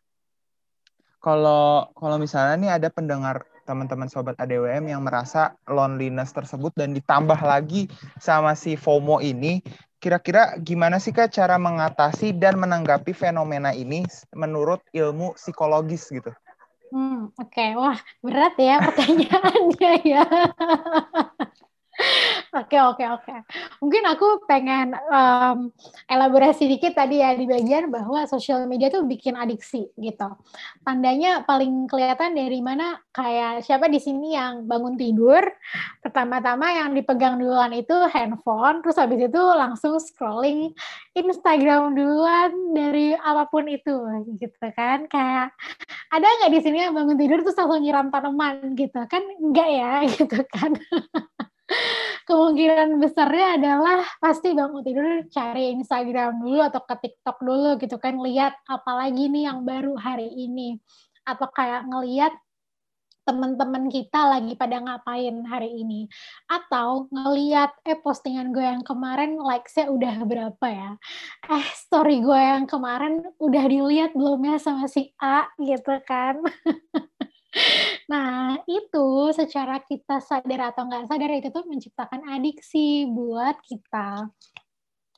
Kalau 1.22 1.90
kalau 1.94 2.16
misalnya 2.18 2.54
nih 2.58 2.72
ada 2.78 2.88
pendengar 2.90 3.46
teman-teman 3.62 4.10
sobat 4.10 4.34
ADWM 4.42 4.90
yang 4.90 5.02
merasa 5.06 5.54
loneliness 5.70 6.34
tersebut 6.34 6.74
dan 6.74 6.94
ditambah 6.94 7.38
lagi 7.42 7.86
sama 8.18 8.58
si 8.58 8.74
FOMO 8.74 9.22
ini, 9.22 9.62
kira-kira 10.02 10.58
gimana 10.58 10.98
sih 10.98 11.14
Kak 11.14 11.30
cara 11.30 11.54
mengatasi 11.62 12.34
dan 12.34 12.58
menanggapi 12.58 13.14
fenomena 13.14 13.70
ini 13.70 14.02
menurut 14.34 14.82
ilmu 14.90 15.38
psikologis 15.38 16.10
gitu? 16.10 16.34
Hmm, 16.90 17.30
oke. 17.38 17.48
Okay. 17.54 17.78
Wah, 17.78 17.96
berat 18.20 18.58
ya 18.58 18.82
pertanyaannya 18.82 19.92
ya. 20.02 20.26
Oke 22.52 22.76
oke 22.76 23.00
oke. 23.08 23.32
Mungkin 23.80 24.04
aku 24.12 24.44
pengen 24.44 24.92
um, 25.08 25.72
elaborasi 26.04 26.68
dikit 26.68 26.92
tadi 26.92 27.24
ya 27.24 27.32
di 27.32 27.48
bagian 27.48 27.88
bahwa 27.88 28.28
sosial 28.28 28.68
media 28.68 28.92
tuh 28.92 29.08
bikin 29.08 29.40
adiksi 29.40 29.88
gitu. 29.96 30.28
Tandanya 30.84 31.48
paling 31.48 31.88
kelihatan 31.88 32.36
dari 32.36 32.60
mana 32.60 33.00
kayak 33.08 33.64
siapa 33.64 33.88
di 33.88 33.96
sini 33.96 34.36
yang 34.36 34.68
bangun 34.68 35.00
tidur, 35.00 35.40
pertama-tama 36.04 36.68
yang 36.76 36.92
dipegang 36.92 37.40
duluan 37.40 37.72
itu 37.72 37.96
handphone, 38.12 38.84
terus 38.84 39.00
habis 39.00 39.24
itu 39.24 39.40
langsung 39.56 39.96
scrolling 39.96 40.76
Instagram 41.16 41.96
duluan 41.96 42.52
dari 42.76 43.16
apa 43.16 43.48
pun 43.48 43.64
itu 43.64 43.96
gitu 44.36 44.66
kan. 44.76 45.08
Kayak 45.08 45.56
ada 46.12 46.26
nggak 46.28 46.52
di 46.52 46.60
sini 46.60 46.84
yang 46.84 46.92
bangun 46.92 47.16
tidur 47.16 47.40
terus 47.40 47.56
langsung 47.56 47.80
nyiram 47.80 48.12
tanaman 48.12 48.76
gitu 48.76 49.00
kan? 49.08 49.24
Enggak 49.40 49.68
ya 49.72 49.92
gitu 50.20 50.36
kan. 50.52 50.76
Kemungkinan 52.28 53.02
besarnya 53.02 53.58
adalah 53.58 54.00
pasti 54.22 54.54
bangun 54.54 54.82
tidur 54.84 55.26
cari 55.30 55.74
Instagram 55.74 56.42
dulu 56.42 56.60
atau 56.62 56.82
ke 56.84 56.94
TikTok 57.08 57.38
dulu 57.42 57.70
gitu 57.80 57.96
kan 57.98 58.18
lihat 58.22 58.54
apalagi 58.68 59.28
nih 59.28 59.50
yang 59.50 59.66
baru 59.66 59.94
hari 59.98 60.30
ini. 60.30 60.78
Atau 61.22 61.50
kayak 61.54 61.86
ngelihat 61.86 62.34
teman-teman 63.22 63.86
kita 63.86 64.34
lagi 64.34 64.58
pada 64.58 64.82
ngapain 64.82 65.46
hari 65.46 65.70
ini. 65.82 66.10
Atau 66.50 67.06
ngeliat 67.14 67.70
eh 67.86 67.98
postingan 67.98 68.50
gue 68.50 68.62
yang 68.62 68.82
kemarin 68.82 69.38
likes-nya 69.38 69.86
udah 69.90 70.14
berapa 70.26 70.66
ya? 70.66 70.90
Eh 71.46 71.66
story 71.78 72.18
gue 72.22 72.40
yang 72.40 72.66
kemarin 72.66 73.22
udah 73.38 73.64
dilihat 73.70 74.10
belum 74.18 74.42
ya 74.42 74.56
sama 74.58 74.90
si 74.90 75.14
A 75.22 75.46
gitu 75.62 75.94
kan 76.02 76.42
Nah, 78.08 78.56
itu 78.64 79.08
secara 79.36 79.80
kita 79.84 80.20
sadar 80.24 80.72
atau 80.72 80.88
nggak 80.88 81.06
sadar 81.08 81.30
itu 81.36 81.48
tuh 81.52 81.64
menciptakan 81.68 82.24
adiksi 82.32 83.04
buat 83.08 83.60
kita. 83.64 84.28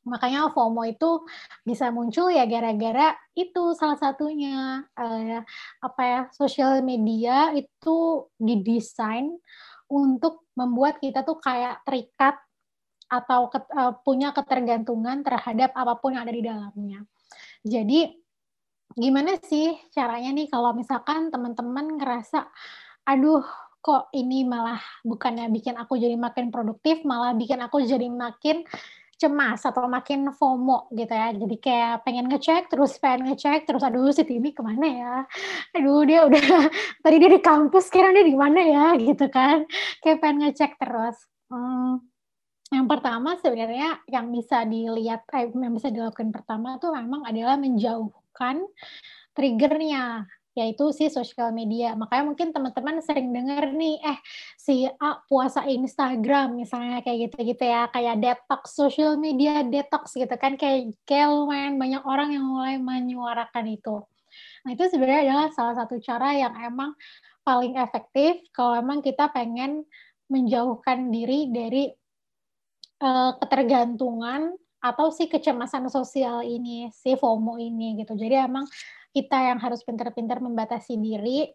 Makanya 0.05 0.53
FOMO 0.53 0.85
itu 0.85 1.25
bisa 1.65 1.89
muncul 1.89 2.29
ya 2.29 2.45
gara-gara 2.45 3.17
itu 3.33 3.73
salah 3.73 3.97
satunya 3.97 4.85
eh, 5.01 5.41
apa 5.81 6.03
ya 6.05 6.21
sosial 6.37 6.85
media 6.85 7.57
itu 7.57 8.29
didesain 8.37 9.33
untuk 9.89 10.45
membuat 10.53 11.01
kita 11.01 11.25
tuh 11.25 11.41
kayak 11.41 11.81
terikat 11.89 12.37
atau 13.09 13.53
ket, 13.53 13.65
uh, 13.77 13.93
punya 14.01 14.33
ketergantungan 14.33 15.21
terhadap 15.23 15.71
apa 15.77 15.95
pun 16.01 16.17
yang 16.17 16.25
ada 16.25 16.35
di 16.35 16.43
dalamnya. 16.43 17.05
Jadi 17.63 18.24
gimana 18.95 19.39
sih 19.43 19.75
caranya 19.91 20.31
nih 20.31 20.47
kalau 20.51 20.71
misalkan 20.75 21.31
teman-teman 21.35 21.99
ngerasa, 21.99 22.47
aduh 23.07 23.43
kok 23.85 24.09
ini 24.17 24.49
malah 24.49 24.81
bukannya 25.05 25.51
bikin 25.53 25.77
aku 25.77 26.01
jadi 26.01 26.17
makin 26.17 26.49
produktif, 26.49 27.05
malah 27.05 27.37
bikin 27.37 27.61
aku 27.61 27.85
jadi 27.85 28.09
makin 28.09 28.65
cemas 29.15 29.63
atau 29.63 29.87
makin 29.87 30.33
FOMO 30.35 30.91
gitu 30.95 31.13
ya. 31.13 31.31
Jadi 31.37 31.57
kayak 31.61 32.03
pengen 32.07 32.27
ngecek 32.31 32.73
terus 32.73 32.97
pengen 32.99 33.31
ngecek 33.31 33.69
terus 33.69 33.83
aduh 33.85 34.11
si 34.11 34.25
ini 34.27 34.51
ke 34.57 34.63
mana 34.65 34.87
ya? 34.87 35.15
Aduh 35.77 36.03
dia 36.09 36.27
udah 36.27 36.41
tadi 37.05 37.17
dia 37.21 37.31
di 37.31 37.41
kampus 37.43 37.91
sekarang 37.93 38.17
dia 38.17 38.27
di 38.27 38.37
mana 38.37 38.61
ya 38.63 38.87
gitu 38.99 39.27
kan. 39.31 39.69
Kayak 40.03 40.19
pengen 40.23 40.39
ngecek 40.49 40.73
terus. 40.81 41.17
Hmm, 41.53 42.03
yang 42.73 42.87
pertama 42.91 43.39
sebenarnya 43.39 44.03
yang 44.11 44.33
bisa 44.35 44.67
dilihat 44.67 45.29
eh, 45.37 45.53
yang 45.53 45.75
bisa 45.77 45.93
dilakukan 45.93 46.35
pertama 46.35 46.81
tuh 46.83 46.91
memang 46.97 47.23
adalah 47.29 47.55
menjauh 47.61 48.24
menemukan 48.35 48.67
triggernya 49.35 50.27
yaitu 50.55 50.95
si 50.95 51.11
sosial 51.11 51.51
media. 51.51 51.99
Makanya 51.99 52.31
mungkin 52.31 52.55
teman-teman 52.55 53.03
sering 53.03 53.35
dengar 53.35 53.75
nih, 53.75 53.99
eh 54.07 54.19
si 54.55 54.87
A 54.87 55.19
puasa 55.27 55.67
Instagram 55.67 56.55
misalnya 56.55 57.03
kayak 57.03 57.27
gitu-gitu 57.27 57.67
ya, 57.67 57.91
kayak 57.91 58.23
detox 58.23 58.79
sosial 58.79 59.19
media 59.19 59.67
detox 59.67 60.15
gitu 60.15 60.31
kan, 60.39 60.55
kayak, 60.55 60.95
kayak 61.03 61.27
banyak 61.75 62.03
orang 62.07 62.39
yang 62.39 62.47
mulai 62.47 62.79
menyuarakan 62.79 63.67
itu. 63.67 64.07
Nah 64.63 64.71
itu 64.71 64.87
sebenarnya 64.95 65.27
adalah 65.27 65.49
salah 65.51 65.75
satu 65.75 65.99
cara 65.99 66.39
yang 66.39 66.55
emang 66.63 66.95
paling 67.43 67.75
efektif 67.75 68.39
kalau 68.55 68.79
emang 68.79 69.03
kita 69.03 69.35
pengen 69.35 69.83
menjauhkan 70.31 71.11
diri 71.11 71.51
dari 71.51 71.91
uh, 73.03 73.35
ketergantungan 73.43 74.55
atau 74.85 75.09
si 75.09 75.33
kecemasan 75.33 75.89
sosial 75.89 76.45
ini, 76.45 76.93
si 76.93 77.17
FOMO 77.17 77.57
ini 77.57 77.97
gitu. 78.05 78.13
Jadi 78.13 78.37
emang 78.37 78.69
kita 79.17 79.49
yang 79.49 79.57
harus 79.57 79.81
pintar-pintar 79.81 80.45
membatasi 80.45 81.01
diri. 81.01 81.49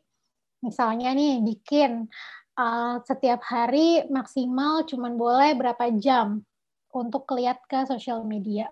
Misalnya 0.65 1.13
nih 1.13 1.45
bikin 1.45 2.09
uh, 2.57 2.97
setiap 3.05 3.45
hari 3.45 4.09
maksimal 4.09 4.81
cuman 4.89 5.13
boleh 5.13 5.53
berapa 5.53 5.93
jam 6.01 6.41
untuk 6.89 7.29
lihat 7.37 7.61
ke 7.69 7.85
sosial 7.85 8.25
media. 8.25 8.65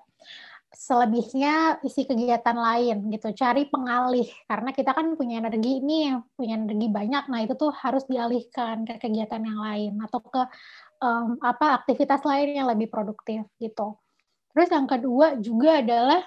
Selebihnya 0.68 1.80
isi 1.86 2.04
kegiatan 2.04 2.58
lain 2.58 3.08
gitu, 3.14 3.32
cari 3.38 3.70
pengalih 3.72 4.28
karena 4.52 4.76
kita 4.76 4.92
kan 4.92 5.16
punya 5.16 5.40
energi 5.40 5.80
ini, 5.80 6.12
punya 6.36 6.60
energi 6.60 6.92
banyak. 6.92 7.24
Nah, 7.32 7.40
itu 7.46 7.56
tuh 7.56 7.72
harus 7.72 8.04
dialihkan 8.10 8.84
ke 8.84 9.00
kegiatan 9.00 9.40
yang 9.40 9.58
lain 9.64 9.94
atau 10.04 10.20
ke 10.20 10.44
um, 11.00 11.40
apa 11.40 11.82
aktivitas 11.82 12.26
lain 12.28 12.58
yang 12.58 12.68
lebih 12.68 12.92
produktif 12.92 13.48
gitu. 13.64 13.96
Terus 14.58 14.74
yang 14.74 14.90
kedua 14.90 15.38
juga 15.38 15.86
adalah 15.86 16.26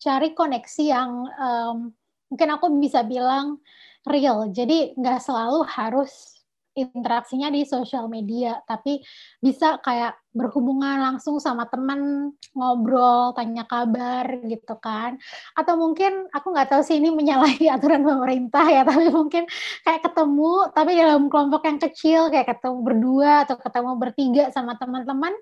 cari 0.00 0.32
koneksi 0.32 0.84
yang 0.88 1.28
um, 1.36 1.92
mungkin 2.32 2.48
aku 2.56 2.72
bisa 2.80 3.04
bilang 3.04 3.60
real. 4.08 4.48
Jadi 4.48 4.96
nggak 4.96 5.20
selalu 5.20 5.60
harus 5.68 6.40
interaksinya 6.72 7.52
di 7.52 7.68
sosial 7.68 8.08
media, 8.08 8.56
tapi 8.64 9.04
bisa 9.36 9.76
kayak 9.84 10.16
berhubungan 10.32 11.02
langsung 11.02 11.36
sama 11.36 11.68
teman, 11.68 12.32
ngobrol, 12.56 13.36
tanya 13.36 13.68
kabar 13.68 14.24
gitu 14.48 14.78
kan. 14.80 15.20
Atau 15.52 15.76
mungkin 15.76 16.30
aku 16.32 16.56
nggak 16.56 16.72
tahu 16.72 16.80
sih 16.80 16.96
ini 17.02 17.12
menyalahi 17.12 17.68
aturan 17.74 18.00
pemerintah 18.00 18.64
ya, 18.64 18.82
tapi 18.88 19.12
mungkin 19.12 19.44
kayak 19.84 20.08
ketemu 20.08 20.72
tapi 20.72 20.90
dalam 20.96 21.28
kelompok 21.28 21.68
yang 21.68 21.76
kecil 21.82 22.20
kayak 22.32 22.48
ketemu 22.48 22.78
berdua 22.80 23.44
atau 23.44 23.60
ketemu 23.60 23.90
bertiga 24.00 24.44
sama 24.54 24.78
teman-teman 24.80 25.36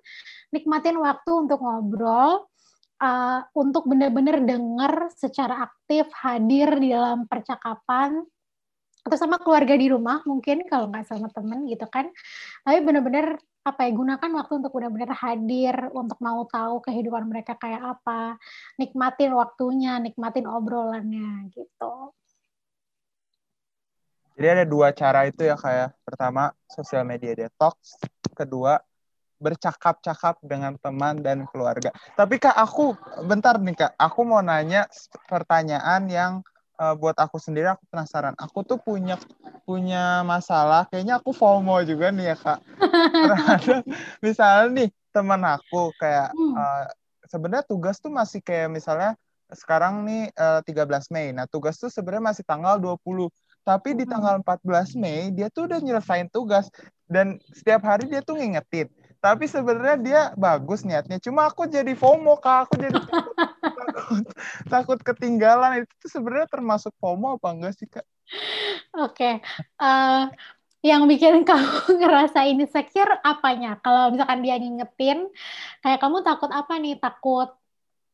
nikmatin 0.54 0.96
waktu 1.00 1.30
untuk 1.30 1.60
ngobrol, 1.60 2.48
uh, 3.02 3.40
untuk 3.54 3.86
benar-benar 3.86 4.42
dengar 4.42 5.12
secara 5.14 5.68
aktif, 5.68 6.08
hadir 6.24 6.68
di 6.80 6.92
dalam 6.92 7.24
percakapan, 7.28 8.22
atau 9.08 9.16
sama 9.16 9.40
keluarga 9.40 9.72
di 9.72 9.88
rumah 9.88 10.20
mungkin 10.28 10.68
kalau 10.68 10.92
nggak 10.92 11.08
sama 11.08 11.32
temen 11.32 11.64
gitu 11.64 11.88
kan. 11.88 12.12
Tapi 12.66 12.78
benar-benar 12.84 13.40
apa 13.64 13.84
ya 13.84 13.92
gunakan 13.92 14.30
waktu 14.32 14.52
untuk 14.64 14.72
benar-benar 14.72 15.12
hadir 15.12 15.76
untuk 15.92 16.16
mau 16.24 16.44
tahu 16.48 16.80
kehidupan 16.84 17.28
mereka 17.28 17.56
kayak 17.56 17.96
apa, 17.96 18.36
nikmatin 18.80 19.32
waktunya, 19.36 20.00
nikmatin 20.00 20.48
obrolannya 20.48 21.52
gitu. 21.52 22.12
Jadi 24.38 24.46
ada 24.46 24.64
dua 24.64 24.94
cara 24.94 25.26
itu 25.26 25.42
ya 25.42 25.58
kayak 25.58 25.90
ya. 25.92 25.98
pertama 26.06 26.54
sosial 26.70 27.02
media 27.02 27.34
detox, 27.34 27.98
kedua 28.38 28.78
bercakap-cakap 29.38 30.38
dengan 30.42 30.74
teman 30.78 31.22
dan 31.22 31.46
keluarga. 31.48 31.94
Tapi 32.18 32.38
kak 32.42 32.54
aku 32.54 32.94
bentar 33.26 33.58
nih 33.58 33.74
kak, 33.74 33.92
aku 33.94 34.20
mau 34.26 34.42
nanya 34.42 34.86
pertanyaan 35.30 36.10
yang 36.10 36.32
uh, 36.78 36.94
buat 36.98 37.14
aku 37.18 37.38
sendiri 37.38 37.70
aku 37.70 37.86
penasaran. 37.90 38.34
Aku 38.38 38.66
tuh 38.66 38.78
punya 38.78 39.18
punya 39.62 40.26
masalah, 40.26 40.86
kayaknya 40.90 41.22
aku 41.22 41.30
FOMO 41.34 41.82
juga 41.86 42.10
nih 42.10 42.34
ya 42.34 42.36
kak. 42.36 42.60
Terhadap 43.30 43.82
misalnya 44.22 44.66
nih 44.84 44.88
teman 45.14 45.42
aku 45.42 45.90
kayak 45.98 46.34
uh, 46.34 46.84
sebenarnya 47.26 47.64
tugas 47.66 47.98
tuh 47.98 48.12
masih 48.12 48.42
kayak 48.42 48.70
misalnya 48.70 49.14
sekarang 49.48 50.04
nih 50.04 50.28
uh, 50.36 50.60
13 50.60 51.14
Mei. 51.14 51.32
Nah, 51.32 51.48
tugas 51.48 51.80
tuh 51.80 51.88
sebenarnya 51.88 52.34
masih 52.34 52.44
tanggal 52.44 52.76
20 52.76 53.00
tapi 53.68 53.92
di 53.92 54.08
tanggal 54.08 54.40
14 54.40 54.96
Mei 54.96 55.28
dia 55.28 55.52
tuh 55.52 55.68
udah 55.68 55.76
nyelesain 55.84 56.32
tugas 56.32 56.72
dan 57.04 57.36
setiap 57.52 57.84
hari 57.84 58.08
dia 58.08 58.24
tuh 58.24 58.40
ngingetin 58.40 58.88
tapi 59.18 59.50
sebenarnya 59.50 59.96
dia 59.98 60.22
bagus 60.38 60.86
niatnya 60.86 61.18
cuma 61.18 61.50
aku 61.50 61.66
jadi 61.66 61.92
FOMO 61.94 62.38
kak 62.38 62.70
aku 62.70 62.74
jadi 62.78 62.98
takut, 63.90 64.24
takut 64.70 64.98
ketinggalan 65.02 65.82
itu 65.82 66.06
sebenarnya 66.06 66.48
termasuk 66.50 66.94
FOMO 67.02 67.36
apa 67.36 67.48
enggak 67.50 67.74
sih 67.74 67.88
kak 67.90 68.06
oke 68.94 69.14
okay. 69.14 69.34
uh, 69.78 69.86
eh, 69.86 70.24
yang 70.82 71.10
bikin 71.10 71.42
kamu 71.48 71.98
ngerasa 71.98 72.46
insecure 72.46 73.18
apanya? 73.26 73.82
Kalau 73.82 74.14
misalkan 74.14 74.46
dia 74.46 74.56
ngingetin, 74.58 75.26
kayak 75.82 75.98
kamu 75.98 76.22
takut 76.22 76.50
apa 76.54 76.78
nih? 76.78 76.98
Takut 76.98 77.50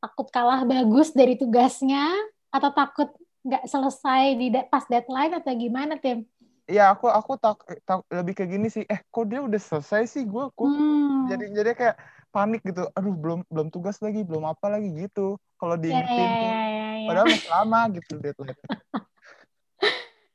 takut 0.00 0.28
kalah 0.28 0.68
bagus 0.68 1.16
dari 1.16 1.32
tugasnya 1.40 2.12
atau 2.52 2.68
takut 2.76 3.08
nggak 3.44 3.64
selesai 3.68 4.36
di 4.36 4.52
pas 4.68 4.84
deadline 4.88 5.32
atau 5.40 5.52
gimana 5.56 5.96
tim? 6.00 6.24
Iya 6.64 6.96
aku 6.96 7.12
aku 7.12 7.36
tak, 7.36 7.60
tak 7.84 8.08
lebih 8.08 8.32
kayak 8.32 8.50
gini 8.56 8.68
sih. 8.72 8.88
Eh 8.88 9.04
kok 9.12 9.28
dia 9.28 9.44
udah 9.44 9.60
selesai 9.60 10.08
sih? 10.08 10.24
Gue 10.24 10.48
aku 10.48 10.64
hmm. 10.64 11.28
jadi 11.28 11.44
jadi 11.52 11.70
kayak 11.76 11.96
panik 12.32 12.64
gitu. 12.64 12.88
Aduh 12.96 13.12
belum 13.12 13.44
belum 13.52 13.68
tugas 13.68 14.00
lagi, 14.00 14.24
belum 14.24 14.48
apa 14.48 14.72
lagi 14.72 14.88
gitu. 14.96 15.36
Kalau 15.60 15.76
diingetin 15.76 16.08
yeah, 16.08 16.24
yeah, 16.24 16.40
tuh, 16.40 16.48
yeah, 16.48 16.66
yeah. 16.72 17.08
padahal 17.08 17.26
masih 17.28 17.52
lama 17.52 17.80
gitu 18.00 18.12
deadline. 18.20 18.60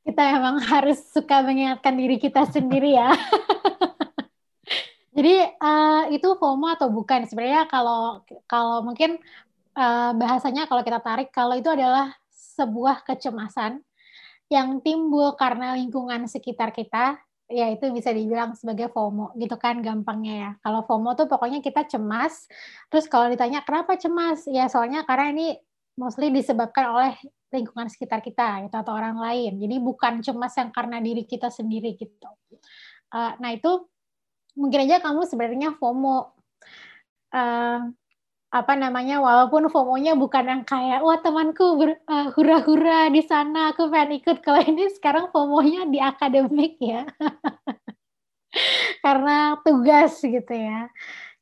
kita 0.10 0.22
emang 0.26 0.58
harus 0.62 0.98
suka 1.14 1.42
mengingatkan 1.46 1.94
diri 1.98 2.18
kita 2.22 2.46
sendiri 2.50 2.98
ya. 2.98 3.14
Jadi 5.18 5.36
uh, 5.60 6.04
itu 6.14 6.28
FOMO 6.38 6.78
atau 6.78 6.94
bukan? 6.94 7.26
Sebenarnya 7.26 7.66
kalau 7.66 8.22
kalau 8.46 8.86
mungkin 8.86 9.18
uh, 9.74 10.14
bahasanya 10.14 10.70
kalau 10.70 10.86
kita 10.86 11.02
tarik 11.02 11.34
kalau 11.34 11.58
itu 11.58 11.70
adalah 11.70 12.14
sebuah 12.30 13.02
kecemasan 13.04 13.82
yang 14.50 14.82
timbul 14.82 15.38
karena 15.38 15.78
lingkungan 15.78 16.26
sekitar 16.26 16.74
kita, 16.74 17.22
ya 17.50 17.70
itu 17.70 17.90
bisa 17.94 18.10
dibilang 18.10 18.54
sebagai 18.58 18.90
FOMO 18.90 19.34
gitu 19.38 19.58
kan 19.62 19.82
gampangnya 19.82 20.34
ya. 20.36 20.52
Kalau 20.66 20.86
FOMO 20.86 21.14
tuh 21.14 21.30
pokoknya 21.30 21.62
kita 21.62 21.86
cemas, 21.86 22.50
terus 22.90 23.06
kalau 23.06 23.30
ditanya 23.30 23.62
kenapa 23.62 23.98
cemas, 23.98 24.46
ya 24.50 24.66
soalnya 24.66 25.06
karena 25.06 25.34
ini 25.34 25.48
mostly 25.98 26.34
disebabkan 26.34 26.86
oleh 26.90 27.14
lingkungan 27.50 27.90
sekitar 27.90 28.22
kita 28.22 28.66
gitu 28.66 28.76
atau 28.78 28.94
orang 28.94 29.18
lain. 29.18 29.58
Jadi 29.58 29.76
bukan 29.82 30.22
cemas 30.22 30.54
yang 30.58 30.70
karena 30.70 30.98
diri 31.02 31.26
kita 31.26 31.50
sendiri 31.50 31.98
gitu. 31.98 32.30
Uh, 33.10 33.34
nah 33.42 33.50
itu 33.54 33.90
mungkin 34.58 34.86
aja 34.86 35.02
kamu 35.02 35.26
sebenarnya 35.26 35.78
FOMO. 35.78 36.38
Uh, 37.30 37.94
apa 38.50 38.74
namanya 38.74 39.22
walaupun 39.22 39.70
FOMO-nya 39.70 40.18
bukan 40.18 40.46
yang 40.50 40.64
kayak 40.66 41.06
wah 41.06 41.22
temanku 41.22 41.78
ber, 41.78 42.02
uh, 42.10 42.34
hura-hura 42.34 43.14
di 43.14 43.22
sana 43.22 43.70
aku 43.74 43.94
pengen 43.94 44.18
ikut. 44.18 44.42
Kalau 44.42 44.62
ini 44.66 44.90
sekarang 44.90 45.30
FOMO-nya 45.30 45.86
di 45.86 46.02
akademik 46.02 46.82
ya. 46.82 47.06
Karena 49.06 49.54
tugas 49.62 50.18
gitu 50.18 50.50
ya. 50.50 50.90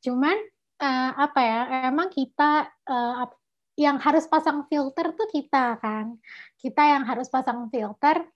Cuman 0.04 0.36
uh, 0.84 1.12
apa 1.16 1.40
ya 1.40 1.60
emang 1.88 2.12
kita 2.12 2.68
uh, 2.92 3.24
yang 3.80 3.96
harus 4.04 4.28
pasang 4.28 4.68
filter 4.68 5.16
tuh 5.16 5.32
kita 5.32 5.80
kan. 5.80 6.20
Kita 6.60 6.84
yang 6.92 7.08
harus 7.08 7.32
pasang 7.32 7.72
filter 7.72 8.28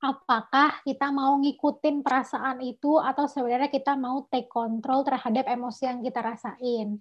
apakah 0.00 0.80
kita 0.80 1.12
mau 1.12 1.36
ngikutin 1.36 2.00
perasaan 2.00 2.64
itu 2.64 2.96
atau 2.96 3.28
sebenarnya 3.28 3.68
kita 3.68 3.94
mau 4.00 4.24
take 4.32 4.48
control 4.48 5.04
terhadap 5.04 5.44
emosi 5.44 5.82
yang 5.84 6.00
kita 6.00 6.24
rasain. 6.24 6.96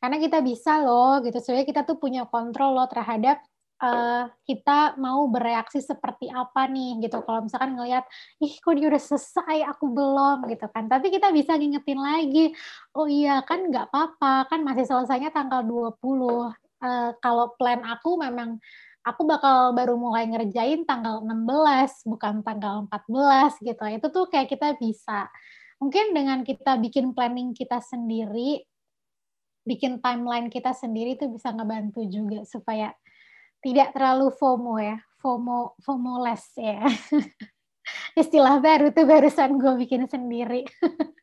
Karena 0.00 0.16
kita 0.16 0.40
bisa 0.40 0.80
loh 0.80 1.20
gitu, 1.20 1.36
sebenarnya 1.38 1.68
kita 1.68 1.82
tuh 1.84 2.00
punya 2.00 2.24
kontrol 2.24 2.72
loh 2.72 2.88
terhadap 2.88 3.44
uh, 3.82 4.24
kita 4.44 4.98
mau 4.98 5.26
bereaksi 5.30 5.78
seperti 5.82 6.32
apa 6.32 6.66
nih 6.66 7.04
gitu. 7.04 7.22
Kalau 7.22 7.44
misalkan 7.44 7.78
ngelihat, 7.78 8.04
ih 8.42 8.54
kok 8.58 8.74
dia 8.74 8.86
udah 8.90 9.02
selesai, 9.02 9.56
aku 9.68 9.86
belum 9.90 10.48
gitu 10.50 10.66
kan. 10.70 10.90
Tapi 10.90 11.12
kita 11.12 11.30
bisa 11.30 11.54
ngingetin 11.54 12.00
lagi, 12.00 12.44
oh 12.96 13.06
iya 13.06 13.42
kan 13.46 13.66
nggak 13.68 13.90
apa-apa, 13.90 14.50
kan 14.50 14.60
masih 14.66 14.84
selesainya 14.86 15.30
tanggal 15.30 15.62
20. 15.62 15.94
Uh, 15.98 16.52
eh, 16.78 17.10
kalau 17.18 17.50
plan 17.58 17.82
aku 17.82 18.16
memang 18.22 18.62
aku 19.08 19.24
bakal 19.24 19.72
baru 19.72 19.96
mulai 19.96 20.28
ngerjain 20.28 20.84
tanggal 20.84 21.24
16 21.24 22.04
bukan 22.04 22.44
tanggal 22.44 22.84
14 22.86 23.56
gitu. 23.64 23.82
Itu 23.88 24.06
tuh 24.12 24.24
kayak 24.28 24.52
kita 24.52 24.76
bisa. 24.76 25.32
Mungkin 25.80 26.12
dengan 26.12 26.44
kita 26.44 26.76
bikin 26.76 27.16
planning 27.16 27.56
kita 27.56 27.80
sendiri, 27.80 28.60
bikin 29.64 30.04
timeline 30.04 30.52
kita 30.52 30.76
sendiri 30.76 31.16
itu 31.16 31.30
bisa 31.32 31.54
ngebantu 31.54 32.04
juga 32.04 32.44
supaya 32.44 32.92
tidak 33.64 33.96
terlalu 33.96 34.28
FOMO 34.36 34.76
ya. 34.76 35.00
FOMO 35.18 35.78
FOMO 35.82 36.14
less 36.22 36.52
ya. 36.54 36.84
Istilah 38.20 38.60
baru 38.60 38.92
tuh 38.92 39.08
barusan 39.08 39.56
gue 39.56 39.72
bikin 39.86 40.04
sendiri. 40.04 40.68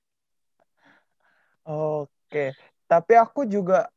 Oke, 1.66 2.54
tapi 2.86 3.14
aku 3.18 3.50
juga 3.50 3.90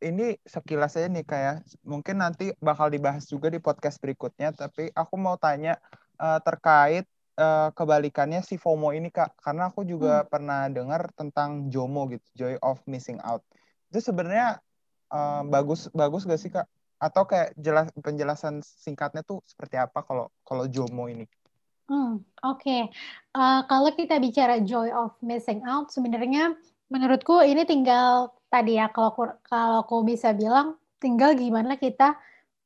ini 0.00 0.36
sekilas 0.44 0.96
aja 0.96 1.08
nih 1.08 1.24
kayak 1.24 1.64
mungkin 1.82 2.20
nanti 2.20 2.52
bakal 2.60 2.92
dibahas 2.92 3.24
juga 3.24 3.48
di 3.48 3.60
podcast 3.60 3.96
berikutnya 4.00 4.52
tapi 4.52 4.92
aku 4.92 5.14
mau 5.16 5.40
tanya 5.40 5.80
uh, 6.20 6.36
terkait 6.44 7.08
uh, 7.40 7.72
kebalikannya 7.72 8.44
si 8.44 8.60
FOMO 8.60 8.92
ini 8.92 9.08
Kak 9.08 9.40
karena 9.40 9.72
aku 9.72 9.88
juga 9.88 10.24
hmm. 10.24 10.28
pernah 10.28 10.60
dengar 10.68 11.08
tentang 11.16 11.72
JOMO 11.72 12.12
gitu 12.12 12.26
joy 12.36 12.54
of 12.60 12.80
missing 12.84 13.16
out 13.24 13.40
itu 13.88 14.04
sebenarnya 14.04 14.60
uh, 15.12 15.42
bagus 15.48 15.88
bagus 15.96 16.28
gak 16.28 16.40
sih 16.40 16.52
Kak 16.52 16.68
atau 16.96 17.28
kayak 17.28 17.52
jelas 17.60 17.92
penjelasan 18.00 18.64
singkatnya 18.64 19.20
tuh 19.24 19.44
seperti 19.44 19.76
apa 19.80 20.00
kalau 20.04 20.28
kalau 20.44 20.64
JOMO 20.68 21.08
ini 21.08 21.26
Hmm, 21.86 22.18
oke. 22.42 22.66
Okay. 22.66 22.90
Uh, 23.30 23.62
kalau 23.70 23.94
kita 23.94 24.18
bicara 24.18 24.58
joy 24.58 24.90
of 24.90 25.14
missing 25.22 25.62
out, 25.62 25.86
sebenarnya 25.94 26.58
menurutku 26.90 27.38
ini 27.46 27.62
tinggal 27.62 28.34
tadi 28.50 28.78
ya 28.78 28.90
kalau 28.90 29.08
aku, 29.12 29.22
kalau 29.46 29.78
aku 29.84 29.96
bisa 30.06 30.32
bilang 30.32 30.78
tinggal 31.02 31.36
gimana 31.36 31.76
kita 31.76 32.16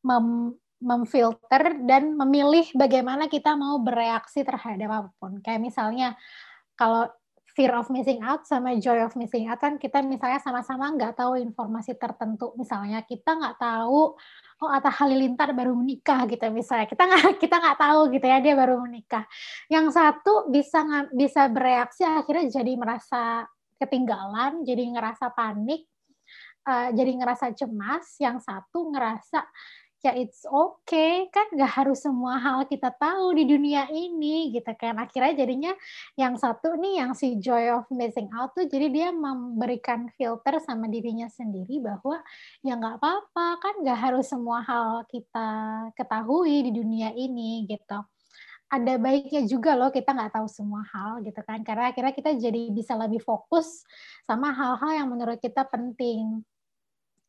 mem, 0.06 0.54
memfilter 0.80 1.76
dan 1.84 2.16
memilih 2.16 2.64
bagaimana 2.72 3.28
kita 3.28 3.52
mau 3.52 3.76
bereaksi 3.84 4.40
terhadap 4.40 4.88
apa 4.88 5.10
pun. 5.20 5.44
Kayak 5.44 5.60
misalnya 5.60 6.16
kalau 6.72 7.04
fear 7.52 7.76
of 7.76 7.92
missing 7.92 8.24
out 8.24 8.48
sama 8.48 8.78
joy 8.80 8.96
of 9.04 9.12
missing 9.18 9.50
out 9.50 9.60
kan 9.60 9.76
kita 9.76 10.00
misalnya 10.00 10.40
sama-sama 10.40 10.88
nggak 10.96 11.20
tahu 11.20 11.36
informasi 11.36 12.00
tertentu. 12.00 12.56
Misalnya 12.56 13.04
kita 13.04 13.36
nggak 13.36 13.60
tahu 13.60 14.16
oh 14.60 14.70
Atta 14.72 14.88
Halilintar 14.88 15.52
baru 15.56 15.72
menikah 15.72 16.24
gitu 16.28 16.48
misalnya 16.52 16.88
kita 16.88 17.02
nggak 17.04 17.24
kita 17.44 17.56
nggak 17.60 17.78
tahu 17.80 18.00
gitu 18.16 18.26
ya 18.26 18.38
dia 18.40 18.54
baru 18.56 18.80
menikah. 18.80 19.28
Yang 19.68 20.00
satu 20.00 20.48
bisa 20.48 20.80
bisa 21.12 21.44
bereaksi 21.52 22.08
akhirnya 22.08 22.48
jadi 22.48 22.72
merasa 22.80 23.44
ketinggalan, 23.80 24.60
jadi 24.68 24.84
ngerasa 24.92 25.32
panik, 25.32 25.88
uh, 26.68 26.92
jadi 26.92 27.16
ngerasa 27.16 27.56
cemas. 27.56 28.20
Yang 28.20 28.44
satu 28.44 28.92
ngerasa 28.92 29.40
ya 30.00 30.16
it's 30.16 30.48
okay 30.48 31.28
kan 31.28 31.44
nggak 31.52 31.72
harus 31.76 32.00
semua 32.00 32.40
hal 32.40 32.64
kita 32.64 32.88
tahu 32.96 33.36
di 33.36 33.44
dunia 33.44 33.84
ini 33.92 34.48
gitu 34.48 34.72
kan 34.72 34.96
akhirnya 34.96 35.44
jadinya 35.44 35.72
yang 36.16 36.40
satu 36.40 36.72
nih 36.80 37.04
yang 37.04 37.12
si 37.12 37.36
joy 37.36 37.68
of 37.68 37.84
missing 37.92 38.32
out 38.32 38.56
tuh 38.56 38.64
jadi 38.64 38.88
dia 38.88 39.08
memberikan 39.12 40.08
filter 40.16 40.56
sama 40.64 40.88
dirinya 40.88 41.28
sendiri 41.28 41.84
bahwa 41.84 42.16
ya 42.64 42.80
nggak 42.80 42.96
apa-apa 42.96 43.46
kan 43.60 43.74
nggak 43.84 44.00
harus 44.00 44.24
semua 44.24 44.64
hal 44.64 45.04
kita 45.04 45.48
ketahui 45.92 46.64
di 46.64 46.72
dunia 46.72 47.12
ini 47.12 47.68
gitu 47.68 48.00
ada 48.70 48.94
baiknya 49.02 49.42
juga 49.50 49.74
loh 49.74 49.90
kita 49.90 50.14
nggak 50.14 50.38
tahu 50.38 50.46
semua 50.46 50.86
hal 50.94 51.20
gitu 51.26 51.42
kan. 51.42 51.60
Karena 51.66 51.90
akhirnya 51.90 52.14
kita 52.14 52.30
jadi 52.38 52.70
bisa 52.70 52.94
lebih 52.94 53.18
fokus 53.18 53.82
sama 54.22 54.54
hal-hal 54.54 55.04
yang 55.04 55.08
menurut 55.10 55.42
kita 55.42 55.66
penting 55.66 56.46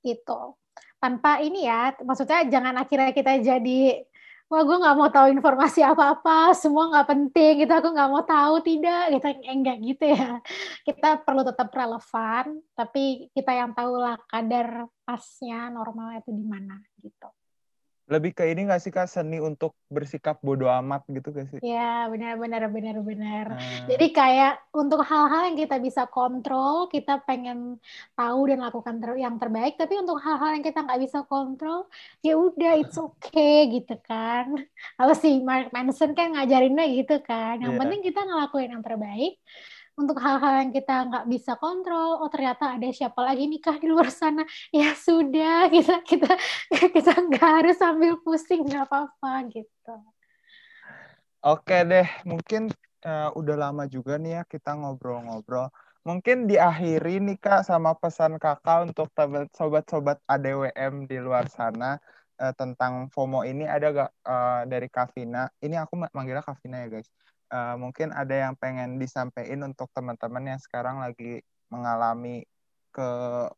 gitu. 0.06 0.54
Tanpa 1.02 1.42
ini 1.42 1.66
ya 1.66 1.98
maksudnya 2.06 2.46
jangan 2.46 2.78
akhirnya 2.78 3.10
kita 3.10 3.42
jadi 3.42 4.06
wah 4.54 4.62
gue 4.62 4.78
nggak 4.86 4.98
mau 5.02 5.10
tahu 5.10 5.28
informasi 5.34 5.82
apa-apa 5.82 6.54
semua 6.54 6.94
nggak 6.94 7.08
penting 7.10 7.66
gitu 7.66 7.74
aku 7.74 7.90
nggak 7.90 8.12
mau 8.14 8.22
tahu 8.22 8.62
tidak 8.62 9.10
gitu. 9.18 9.26
Enggak 9.50 9.78
gitu 9.82 10.06
ya. 10.14 10.38
Kita 10.86 11.26
perlu 11.26 11.42
tetap 11.42 11.74
relevan 11.74 12.62
tapi 12.78 13.34
kita 13.34 13.52
yang 13.58 13.74
tahu 13.74 13.98
lah 13.98 14.22
kadar 14.30 14.86
pasnya 15.02 15.74
normalnya 15.74 16.22
itu 16.22 16.32
di 16.38 16.46
mana 16.46 16.78
gitu 17.02 17.41
lebih 18.12 18.36
ke 18.36 18.44
ini 18.52 18.68
nggak 18.68 18.82
sih 18.84 18.92
kak 18.92 19.08
seni 19.08 19.40
untuk 19.40 19.72
bersikap 19.88 20.44
bodoh 20.44 20.68
amat 20.84 21.08
gitu 21.08 21.32
gak 21.32 21.48
sih? 21.48 21.60
Ya 21.64 22.12
benar 22.12 22.36
benar 22.36 22.68
benar 22.68 23.00
benar. 23.00 23.46
Hmm. 23.56 23.88
Jadi 23.88 24.12
kayak 24.12 24.60
untuk 24.76 25.00
hal-hal 25.08 25.48
yang 25.48 25.58
kita 25.58 25.80
bisa 25.80 26.04
kontrol, 26.12 26.92
kita 26.92 27.24
pengen 27.24 27.80
tahu 28.20 28.52
dan 28.52 28.60
lakukan 28.60 29.00
ter 29.00 29.16
yang 29.16 29.40
terbaik. 29.40 29.80
Tapi 29.80 29.96
untuk 30.04 30.20
hal-hal 30.20 30.60
yang 30.60 30.66
kita 30.68 30.84
nggak 30.84 31.02
bisa 31.08 31.24
kontrol, 31.24 31.88
ya 32.20 32.36
udah 32.36 32.84
it's 32.84 33.00
okay 33.08 33.72
gitu 33.72 33.96
kan. 34.04 34.60
Kalau 35.00 35.16
si 35.16 35.40
Mark 35.40 35.72
Manson 35.72 36.12
kan 36.12 36.36
ngajarinnya 36.36 36.86
gitu 36.92 37.24
kan. 37.24 37.64
Yang 37.64 37.80
yeah. 37.80 37.80
penting 37.80 38.02
kita 38.04 38.20
ngelakuin 38.28 38.76
yang 38.76 38.84
terbaik 38.84 39.40
untuk 40.00 40.18
hal-hal 40.24 40.64
yang 40.64 40.72
kita 40.72 41.08
nggak 41.08 41.26
bisa 41.28 41.60
kontrol 41.60 42.24
oh 42.24 42.30
ternyata 42.32 42.80
ada 42.80 42.88
siapa 42.90 43.20
lagi 43.22 43.48
nikah 43.48 43.76
di 43.78 43.88
luar 43.92 44.08
sana. 44.12 44.44
Ya 44.76 44.96
sudah 44.96 45.68
kita 45.76 46.02
kita 46.08 46.32
kita 46.96 47.12
nggak 47.12 47.50
harus 47.62 47.76
sambil 47.78 48.16
pusing 48.24 48.64
nggak 48.64 48.88
apa-apa 48.88 49.52
gitu. 49.52 49.96
Oke 51.42 51.78
deh 51.84 52.08
mungkin 52.24 52.70
uh, 53.04 53.30
udah 53.34 53.56
lama 53.58 53.90
juga 53.90 54.16
nih 54.22 54.42
ya 54.42 54.44
kita 54.48 54.78
ngobrol-ngobrol. 54.78 55.70
Mungkin 56.02 56.50
diakhiri 56.50 57.22
nih 57.22 57.38
kak 57.38 57.62
sama 57.62 57.94
pesan 57.94 58.42
kakak 58.42 58.90
untuk 58.90 59.14
sobat-sobat 59.54 60.18
ADWM 60.26 61.06
di 61.06 61.18
luar 61.22 61.46
sana 61.46 62.02
uh, 62.42 62.54
tentang 62.58 63.06
FOMO 63.14 63.46
ini. 63.46 63.70
Ada 63.70 63.88
gak 63.94 64.12
uh, 64.26 64.62
dari 64.66 64.90
Kavina? 64.90 65.46
Ini 65.62 65.78
aku 65.86 66.02
manggilnya 66.10 66.42
Kavina 66.42 66.82
ya 66.82 66.90
guys 66.90 67.10
uh, 67.52 67.76
mungkin 67.78 68.16
ada 68.16 68.32
yang 68.32 68.56
pengen 68.58 68.98
disampaikan 68.98 69.68
untuk 69.68 69.92
teman-teman 69.92 70.56
yang 70.56 70.60
sekarang 70.64 71.04
lagi 71.04 71.44
mengalami 71.68 72.48
ke 72.92 73.10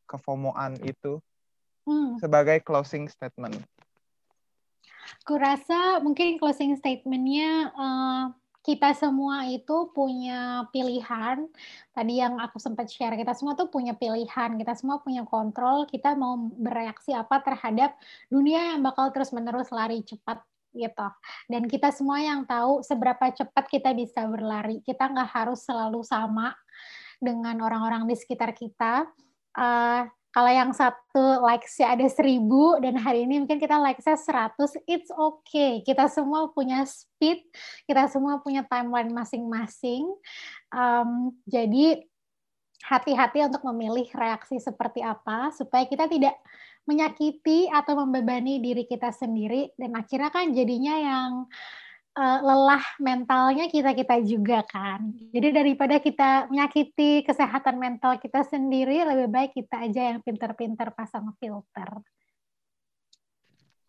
kefomoan 0.06 0.78
itu 0.82 1.22
hmm. 1.86 2.18
sebagai 2.18 2.62
closing 2.66 3.08
statement. 3.08 3.62
Kurasa 5.24 6.04
mungkin 6.04 6.42
closing 6.42 6.76
statementnya 6.76 7.72
uh, 7.74 8.26
kita 8.64 8.96
semua 8.96 9.44
itu 9.52 9.92
punya 9.92 10.64
pilihan. 10.72 11.52
Tadi 11.92 12.14
yang 12.24 12.40
aku 12.40 12.58
sempat 12.64 12.88
share, 12.88 13.20
kita 13.20 13.36
semua 13.36 13.60
tuh 13.60 13.68
punya 13.68 13.92
pilihan, 13.92 14.56
kita 14.56 14.74
semua 14.80 15.04
punya 15.04 15.28
kontrol, 15.28 15.84
kita 15.84 16.16
mau 16.16 16.40
bereaksi 16.40 17.12
apa 17.12 17.44
terhadap 17.44 18.00
dunia 18.32 18.74
yang 18.74 18.80
bakal 18.80 19.12
terus-menerus 19.12 19.68
lari 19.70 20.00
cepat 20.08 20.40
gitu. 20.74 21.08
Dan 21.48 21.70
kita 21.70 21.94
semua 21.94 22.20
yang 22.20 22.44
tahu 22.44 22.82
seberapa 22.84 23.30
cepat 23.32 23.66
kita 23.70 23.94
bisa 23.94 24.26
berlari. 24.28 24.82
Kita 24.82 25.08
nggak 25.08 25.30
harus 25.30 25.64
selalu 25.64 26.02
sama 26.04 26.52
dengan 27.22 27.62
orang-orang 27.64 28.10
di 28.10 28.16
sekitar 28.18 28.52
kita. 28.52 29.08
Uh, 29.54 30.10
kalau 30.34 30.50
yang 30.50 30.74
satu 30.74 31.46
likes-nya 31.46 31.94
ada 31.94 32.10
seribu 32.10 32.82
dan 32.82 32.98
hari 32.98 33.30
ini 33.30 33.46
mungkin 33.46 33.62
kita 33.62 33.78
likes-nya 33.78 34.18
100, 34.18 34.82
it's 34.90 35.14
okay. 35.14 35.86
Kita 35.86 36.10
semua 36.10 36.50
punya 36.50 36.82
speed, 36.90 37.46
kita 37.86 38.10
semua 38.10 38.42
punya 38.42 38.66
timeline 38.66 39.14
masing-masing. 39.14 40.10
Um, 40.74 41.38
jadi 41.46 42.02
hati-hati 42.82 43.46
untuk 43.46 43.62
memilih 43.62 44.10
reaksi 44.12 44.58
seperti 44.58 45.00
apa 45.06 45.54
supaya 45.54 45.86
kita 45.86 46.10
tidak 46.10 46.36
menyakiti 46.84 47.72
atau 47.72 47.96
membebani 48.04 48.60
diri 48.60 48.84
kita 48.84 49.16
sendiri 49.16 49.72
dan 49.80 49.96
akhirnya 49.96 50.30
kan 50.30 50.52
jadinya 50.52 50.96
yang 51.00 51.32
uh, 52.18 52.40
lelah 52.42 52.84
mentalnya 53.02 53.70
kita-kita 53.70 54.22
juga 54.26 54.62
kan. 54.66 55.14
Jadi 55.34 55.48
daripada 55.54 55.98
kita 55.98 56.48
menyakiti 56.50 57.26
kesehatan 57.26 57.78
mental 57.78 58.18
kita 58.22 58.46
sendiri, 58.46 59.02
lebih 59.04 59.28
baik 59.30 59.52
kita 59.58 59.86
aja 59.90 60.14
yang 60.14 60.20
pinter-pinter 60.22 60.94
pasang 60.94 61.34
filter. 61.42 61.90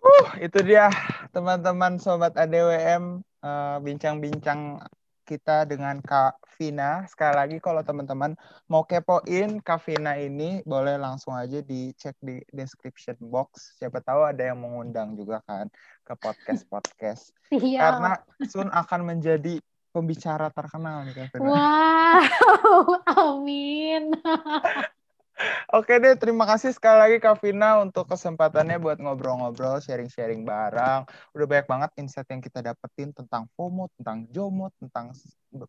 Uh, 0.05 0.29
itu 0.37 0.61
dia 0.61 0.93
teman-teman 1.33 1.97
sobat 1.97 2.37
ADWM 2.37 3.25
eh, 3.25 3.77
bincang-bincang 3.81 4.77
uh, 4.77 5.04
kita 5.25 5.65
dengan 5.65 5.99
Kak 6.05 6.37
Vina. 6.61 7.09
Sekali 7.09 7.35
lagi 7.35 7.57
kalau 7.59 7.81
teman-teman 7.81 8.37
mau 8.69 8.85
kepoin 8.85 9.59
Kak 9.65 9.81
Vina 9.89 10.21
ini 10.21 10.61
boleh 10.63 11.01
langsung 11.01 11.33
aja 11.33 11.65
dicek 11.65 12.15
di 12.21 12.45
description 12.53 13.17
box. 13.19 13.81
Siapa 13.81 14.05
tahu 14.05 14.29
ada 14.29 14.45
yang 14.45 14.61
mengundang 14.61 15.17
juga 15.17 15.41
kan 15.49 15.67
ke 16.05 16.15
podcast-podcast. 16.15 17.33
Iya. 17.55 17.87
Karena 17.87 18.13
Sun 18.51 18.67
akan 18.67 19.01
menjadi 19.15 19.63
pembicara 19.95 20.51
terkenal 20.51 21.07
nih 21.07 21.15
Kak 21.15 21.39
Vina. 21.39 21.49
Wow, 21.49 22.99
amin. 23.23 24.11
Oke 25.75 25.99
deh, 25.99 26.15
terima 26.15 26.47
kasih 26.47 26.71
sekali 26.71 26.99
lagi 27.03 27.17
Kak 27.19 27.43
Vina 27.43 27.83
untuk 27.83 28.07
kesempatannya 28.07 28.79
buat 28.79 29.03
ngobrol-ngobrol, 29.03 29.83
sharing-sharing 29.83 30.47
bareng. 30.47 31.03
Udah 31.35 31.47
banyak 31.51 31.67
banget 31.67 31.91
insight 31.99 32.31
yang 32.31 32.39
kita 32.39 32.63
dapetin 32.63 33.11
tentang 33.11 33.51
FOMO, 33.59 33.91
tentang 33.99 34.31
JOMO, 34.31 34.71
tentang 34.79 35.11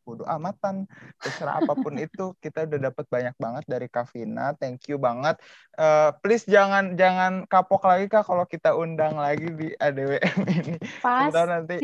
bodo 0.05 0.25
amatan, 0.25 0.89
terserah 1.21 1.61
apa 1.61 1.77
pun 1.77 1.93
itu, 2.01 2.33
kita 2.41 2.65
udah 2.65 2.89
dapet 2.89 3.05
banyak 3.05 3.35
banget 3.37 3.63
dari 3.69 3.87
Kak 3.89 4.09
Vina. 4.13 4.53
Thank 4.57 4.89
you 4.89 4.97
banget. 4.97 5.37
Uh, 5.77 6.09
please 6.25 6.45
jangan 6.45 6.97
jangan 6.97 7.45
kapok 7.45 7.85
lagi 7.85 8.09
Kak 8.09 8.25
kalau 8.25 8.45
kita 8.49 8.73
undang 8.73 9.17
lagi 9.17 9.49
di 9.49 9.73
ADWM 9.77 10.39
ini. 10.45 10.75
Pasti. 11.01 11.33
Nanti 11.33 11.77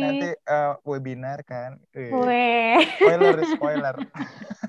nanti 0.00 0.28
uh, 0.48 0.76
webinar 0.84 1.40
kan. 1.44 1.80
Weh. 1.92 2.84
Spoiler, 3.00 3.36
spoiler. 3.56 3.96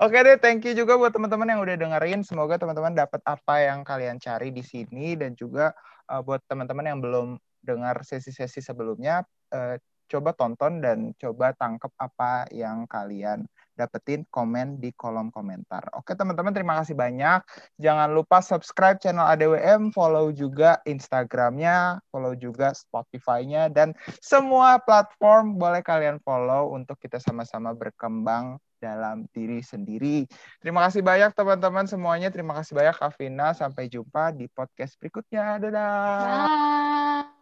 Oke 0.00 0.16
deh, 0.24 0.40
thank 0.40 0.64
you 0.64 0.72
juga 0.72 0.96
buat 0.96 1.12
teman-teman 1.12 1.44
yang 1.52 1.60
udah 1.60 1.76
dengerin. 1.76 2.24
Semoga 2.24 2.56
teman-teman 2.56 2.96
dapat 2.96 3.20
apa 3.28 3.54
yang 3.60 3.84
kalian 3.84 4.16
cari 4.16 4.48
di 4.48 4.64
sini 4.64 5.12
dan 5.12 5.36
juga 5.36 5.76
uh, 6.08 6.24
buat 6.24 6.40
teman-teman 6.48 6.88
yang 6.88 6.98
belum 7.04 7.28
dengar 7.60 8.00
sesi-sesi 8.00 8.64
sebelumnya, 8.64 9.20
uh, 9.52 9.76
coba 10.10 10.34
tonton 10.34 10.82
dan 10.82 11.12
coba 11.20 11.54
tangkep 11.54 11.92
apa 12.00 12.48
yang 12.50 12.88
kalian 12.90 13.46
dapetin 13.78 14.26
komen 14.28 14.76
di 14.76 14.92
kolom 14.92 15.32
komentar. 15.32 15.88
Oke 15.96 16.12
teman-teman, 16.12 16.52
terima 16.52 16.76
kasih 16.82 16.92
banyak. 16.92 17.40
Jangan 17.80 18.12
lupa 18.12 18.44
subscribe 18.44 19.00
channel 19.00 19.24
ADWM, 19.24 19.94
follow 19.94 20.28
juga 20.34 20.84
Instagramnya, 20.84 22.02
follow 22.12 22.36
juga 22.36 22.76
Spotify-nya, 22.76 23.72
dan 23.72 23.96
semua 24.20 24.76
platform 24.84 25.56
boleh 25.56 25.80
kalian 25.80 26.20
follow 26.20 26.76
untuk 26.76 27.00
kita 27.00 27.16
sama-sama 27.22 27.72
berkembang 27.72 28.60
dalam 28.80 29.28
diri 29.30 29.60
sendiri. 29.60 30.24
Terima 30.58 30.88
kasih 30.88 31.04
banyak 31.04 31.36
teman-teman 31.36 31.84
semuanya. 31.86 32.32
Terima 32.32 32.56
kasih 32.56 32.72
banyak 32.72 32.96
Kavina. 32.96 33.52
Sampai 33.52 33.92
jumpa 33.92 34.32
di 34.32 34.48
podcast 34.48 34.96
berikutnya. 34.96 35.60
Dadah. 35.60 37.28
Bye. 37.28 37.39